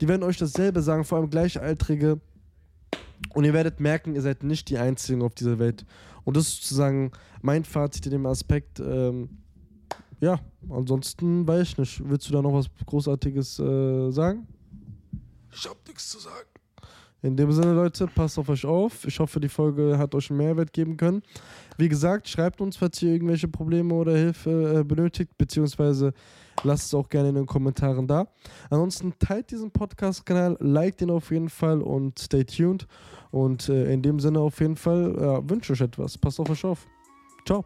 die 0.00 0.08
werden 0.08 0.22
euch 0.22 0.36
dasselbe 0.36 0.82
sagen, 0.82 1.04
vor 1.04 1.18
allem 1.18 1.30
Gleichaltrige. 1.30 2.20
Und 3.34 3.44
ihr 3.44 3.54
werdet 3.54 3.80
merken, 3.80 4.14
ihr 4.14 4.20
seid 4.20 4.42
nicht 4.42 4.68
die 4.68 4.76
Einzigen 4.76 5.22
auf 5.22 5.34
dieser 5.34 5.58
Welt. 5.58 5.86
Und 6.24 6.36
das 6.36 6.48
ist 6.48 6.56
sozusagen 6.56 7.12
mein 7.40 7.64
Fazit 7.64 8.04
in 8.04 8.12
dem 8.12 8.26
Aspekt. 8.26 8.78
Ähm, 8.78 9.30
ja, 10.20 10.38
ansonsten 10.70 11.46
weiß 11.46 11.62
ich 11.62 11.78
nicht. 11.78 12.08
Willst 12.08 12.28
du 12.28 12.32
da 12.32 12.42
noch 12.42 12.52
was 12.52 12.66
Großartiges 12.86 13.58
äh, 13.58 14.10
sagen? 14.10 14.46
Ich 15.52 15.68
hab 15.68 15.76
nichts 15.86 16.10
zu 16.10 16.18
sagen. 16.18 16.48
In 17.22 17.36
dem 17.36 17.50
Sinne, 17.50 17.72
Leute, 17.72 18.06
passt 18.06 18.38
auf 18.38 18.48
euch 18.48 18.64
auf. 18.64 19.04
Ich 19.06 19.18
hoffe, 19.18 19.40
die 19.40 19.48
Folge 19.48 19.98
hat 19.98 20.14
euch 20.14 20.30
einen 20.30 20.38
Mehrwert 20.38 20.72
geben 20.72 20.96
können. 20.96 21.22
Wie 21.78 21.88
gesagt, 21.88 22.28
schreibt 22.28 22.60
uns, 22.60 22.76
falls 22.76 23.02
ihr 23.02 23.12
irgendwelche 23.12 23.48
Probleme 23.48 23.94
oder 23.94 24.16
Hilfe 24.16 24.80
äh, 24.80 24.84
benötigt, 24.84 25.36
beziehungsweise 25.36 26.12
lasst 26.62 26.86
es 26.86 26.94
auch 26.94 27.08
gerne 27.08 27.30
in 27.30 27.34
den 27.34 27.46
Kommentaren 27.46 28.06
da. 28.06 28.28
Ansonsten 28.70 29.14
teilt 29.18 29.50
diesen 29.50 29.70
Podcast-Kanal, 29.70 30.56
liked 30.60 31.00
ihn 31.00 31.10
auf 31.10 31.30
jeden 31.30 31.48
Fall 31.48 31.80
und 31.82 32.18
stay 32.18 32.44
tuned. 32.44 32.86
Und 33.30 33.68
äh, 33.68 33.92
in 33.92 34.02
dem 34.02 34.20
Sinne 34.20 34.40
auf 34.40 34.60
jeden 34.60 34.76
Fall 34.76 35.16
ja, 35.18 35.50
wünsche 35.50 35.72
ich 35.72 35.80
euch 35.80 35.86
etwas. 35.86 36.16
Passt 36.18 36.38
auf 36.38 36.48
euch 36.50 36.64
auf. 36.64 36.86
Ciao. 37.44 37.64